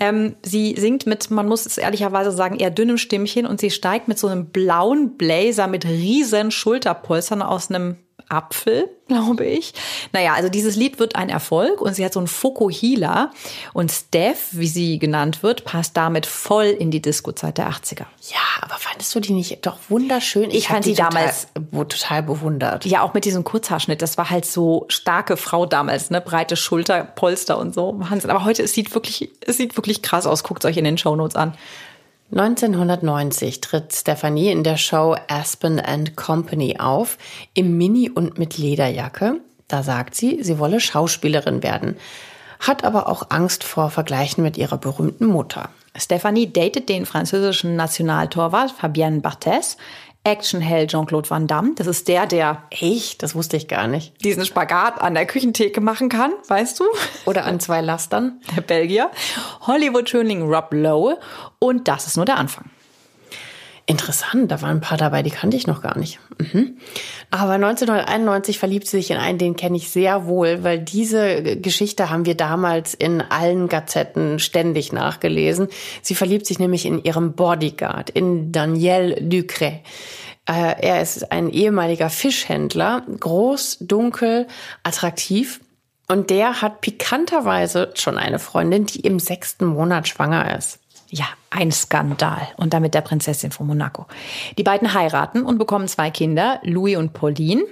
[0.00, 4.08] Ähm, sie singt mit, man muss es ehrlicherweise sagen, eher dünnem Stimmchen und sie steigt
[4.08, 7.96] mit so einem blauen Blazer mit riesen Schulterpolstern aus einem
[8.28, 9.74] Apfel, glaube ich.
[10.12, 13.30] Naja, also dieses Lied wird ein Erfolg und sie hat so einen Fokuhila
[13.72, 18.06] und Steph, wie sie genannt wird, passt damit voll in die Disco-Zeit der 80er.
[18.30, 20.50] Ja, aber fandest du die nicht doch wunderschön?
[20.50, 22.84] Ich, ich fand sie damals total, total bewundert.
[22.86, 24.00] Ja, auch mit diesem Kurzhaarschnitt.
[24.02, 26.20] Das war halt so starke Frau damals, ne?
[26.20, 27.94] Breite Schulterpolster und so.
[27.98, 28.30] Wahnsinn.
[28.30, 30.44] Aber heute, es sieht wirklich, es sieht wirklich krass aus.
[30.44, 31.54] Guckt euch in den Shownotes an.
[32.36, 37.16] 1990 tritt Stephanie in der Show Aspen and Company auf,
[37.54, 39.40] im Mini und mit Lederjacke.
[39.68, 41.96] Da sagt sie, sie wolle Schauspielerin werden,
[42.58, 45.70] hat aber auch Angst vor Vergleichen mit ihrer berühmten Mutter.
[45.96, 49.76] Stephanie datet den französischen Nationaltorwart Fabienne Barthez.
[50.24, 51.72] Actionheld Jean-Claude Van Damme.
[51.76, 55.80] Das ist der, der echt, das wusste ich gar nicht, diesen Spagat an der Küchentheke
[55.80, 56.84] machen kann, weißt du?
[57.26, 58.40] Oder an zwei Lastern.
[58.56, 59.10] Der Belgier.
[59.66, 61.18] Hollywood-Schönling Rob Lowe.
[61.58, 62.70] Und das ist nur der Anfang.
[63.86, 66.18] Interessant, da waren ein paar dabei, die kannte ich noch gar nicht.
[66.38, 66.78] Mhm.
[67.30, 72.08] Aber 1991 verliebt sie sich in einen, den kenne ich sehr wohl, weil diese Geschichte
[72.08, 75.68] haben wir damals in allen Gazetten ständig nachgelesen.
[76.00, 79.80] Sie verliebt sich nämlich in ihrem Bodyguard, in Daniel Ducret.
[80.46, 84.46] Äh, er ist ein ehemaliger Fischhändler, groß, dunkel,
[84.82, 85.60] attraktiv.
[86.08, 90.78] Und der hat pikanterweise schon eine Freundin, die im sechsten Monat schwanger ist.
[91.10, 92.48] Ja, ein Skandal.
[92.56, 94.06] Und damit der Prinzessin von Monaco.
[94.58, 97.64] Die beiden heiraten und bekommen zwei Kinder, Louis und Pauline.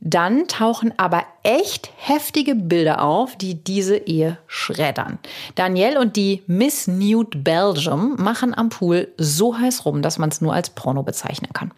[0.00, 5.18] Dann tauchen aber echt heftige Bilder auf, die diese Ehe schreddern.
[5.54, 10.42] Danielle und die Miss Nude Belgium machen am Pool so heiß rum, dass man es
[10.42, 11.72] nur als Porno bezeichnen kann.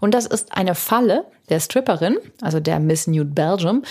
[0.00, 3.82] Und das ist eine Falle der Stripperin, also der Miss Nude Belgium.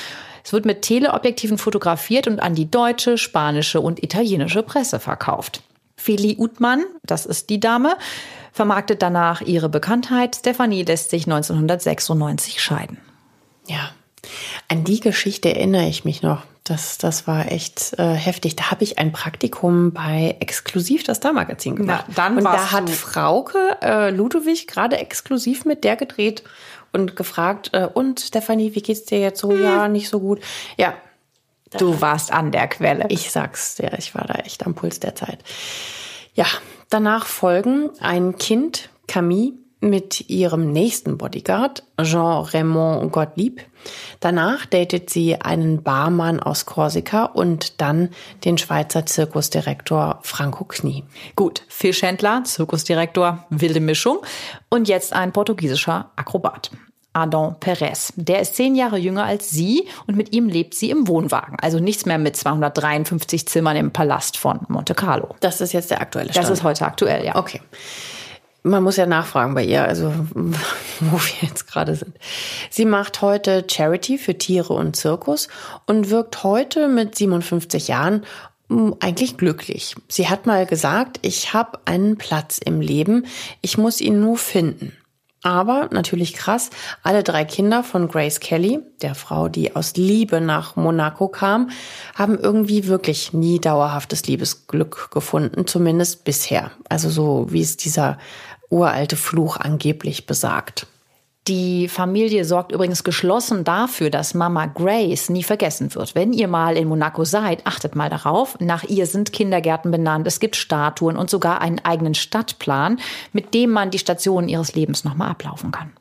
[0.44, 5.62] Es wird mit Teleobjektiven fotografiert und an die deutsche, spanische und italienische Presse verkauft.
[5.98, 7.98] Feli Utmann, das ist die Dame,
[8.54, 10.38] vermarktet danach ihre Bekanntheit.
[10.38, 12.98] Stefanie lässt sich 1996 scheiden.
[13.68, 13.92] Ja,
[14.70, 16.44] an die Geschichte erinnere ich mich noch.
[16.64, 18.58] Das, das war echt äh, heftig.
[18.58, 22.06] Da habe ich ein Praktikum bei Exklusiv, das Star-Magazin gemacht.
[22.10, 26.44] Na, dann und da hat Frauke äh, Ludwig gerade exklusiv mit der gedreht
[26.92, 29.52] und gefragt, äh, und Stefanie, wie geht's dir jetzt so?
[29.52, 29.64] Hm.
[29.64, 30.42] Ja, nicht so gut.
[30.78, 30.94] Ja,
[31.78, 33.06] Du warst an der Quelle.
[33.10, 35.40] Ich sag's dir, ich war da echt am Puls der Zeit.
[36.34, 36.46] Ja,
[36.90, 43.62] danach folgen ein Kind, Camille, mit ihrem nächsten Bodyguard, Jean-Raymond Gottlieb.
[44.20, 48.10] Danach datet sie einen Barmann aus Korsika und dann
[48.44, 51.04] den Schweizer Zirkusdirektor Franco Knie.
[51.36, 54.20] Gut, Fischhändler, Zirkusdirektor, wilde Mischung
[54.70, 56.72] und jetzt ein portugiesischer Akrobat.
[57.18, 58.14] Adam Perez.
[58.16, 61.58] Der ist zehn Jahre jünger als sie und mit ihm lebt sie im Wohnwagen.
[61.60, 65.36] Also nichts mehr mit 253 Zimmern im Palast von Monte Carlo.
[65.40, 66.46] Das ist jetzt der aktuelle Stand.
[66.46, 67.36] Das ist heute aktuell, ja.
[67.36, 67.62] Okay.
[68.62, 72.16] Man muss ja nachfragen bei ihr, also wo wir jetzt gerade sind.
[72.70, 75.48] Sie macht heute Charity für Tiere und Zirkus
[75.88, 78.26] und wirkt heute mit 57 Jahren
[78.70, 79.96] hm, eigentlich glücklich.
[80.08, 83.26] Sie hat mal gesagt, ich habe einen Platz im Leben,
[83.62, 84.92] ich muss ihn nur finden.
[85.48, 86.72] Aber natürlich krass,
[87.04, 91.70] alle drei Kinder von Grace Kelly, der Frau, die aus Liebe nach Monaco kam,
[92.16, 96.72] haben irgendwie wirklich nie dauerhaftes Liebesglück gefunden, zumindest bisher.
[96.90, 98.18] Also so wie es dieser
[98.70, 100.86] uralte Fluch angeblich besagt.
[101.48, 106.14] Die Familie sorgt übrigens geschlossen dafür, dass Mama Grace nie vergessen wird.
[106.14, 108.60] Wenn ihr mal in Monaco seid, achtet mal darauf.
[108.60, 113.00] Nach ihr sind Kindergärten benannt, es gibt Statuen und sogar einen eigenen Stadtplan,
[113.32, 115.94] mit dem man die Stationen ihres Lebens nochmal ablaufen kann.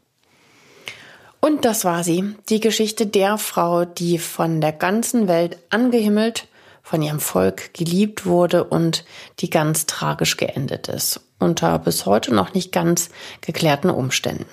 [1.38, 6.48] Und das war sie, die Geschichte der Frau, die von der ganzen Welt angehimmelt,
[6.82, 9.04] von ihrem Volk geliebt wurde und
[9.38, 11.20] die ganz tragisch geendet ist.
[11.38, 13.10] unter bis heute noch nicht ganz
[13.42, 14.46] geklärten Umständen.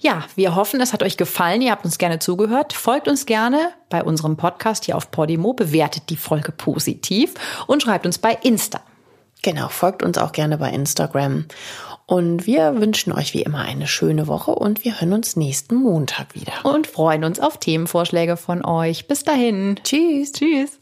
[0.00, 1.60] Ja, wir hoffen, es hat euch gefallen.
[1.60, 2.72] Ihr habt uns gerne zugehört.
[2.72, 7.34] Folgt uns gerne bei unserem Podcast hier auf Podimo, bewertet die Folge positiv
[7.66, 8.80] und schreibt uns bei Insta.
[9.42, 11.46] Genau, folgt uns auch gerne bei Instagram.
[12.06, 16.34] Und wir wünschen euch wie immer eine schöne Woche und wir hören uns nächsten Montag
[16.34, 16.52] wieder.
[16.64, 19.08] Und freuen uns auf Themenvorschläge von euch.
[19.08, 19.78] Bis dahin.
[19.82, 20.32] Tschüss.
[20.32, 20.80] Tschüss.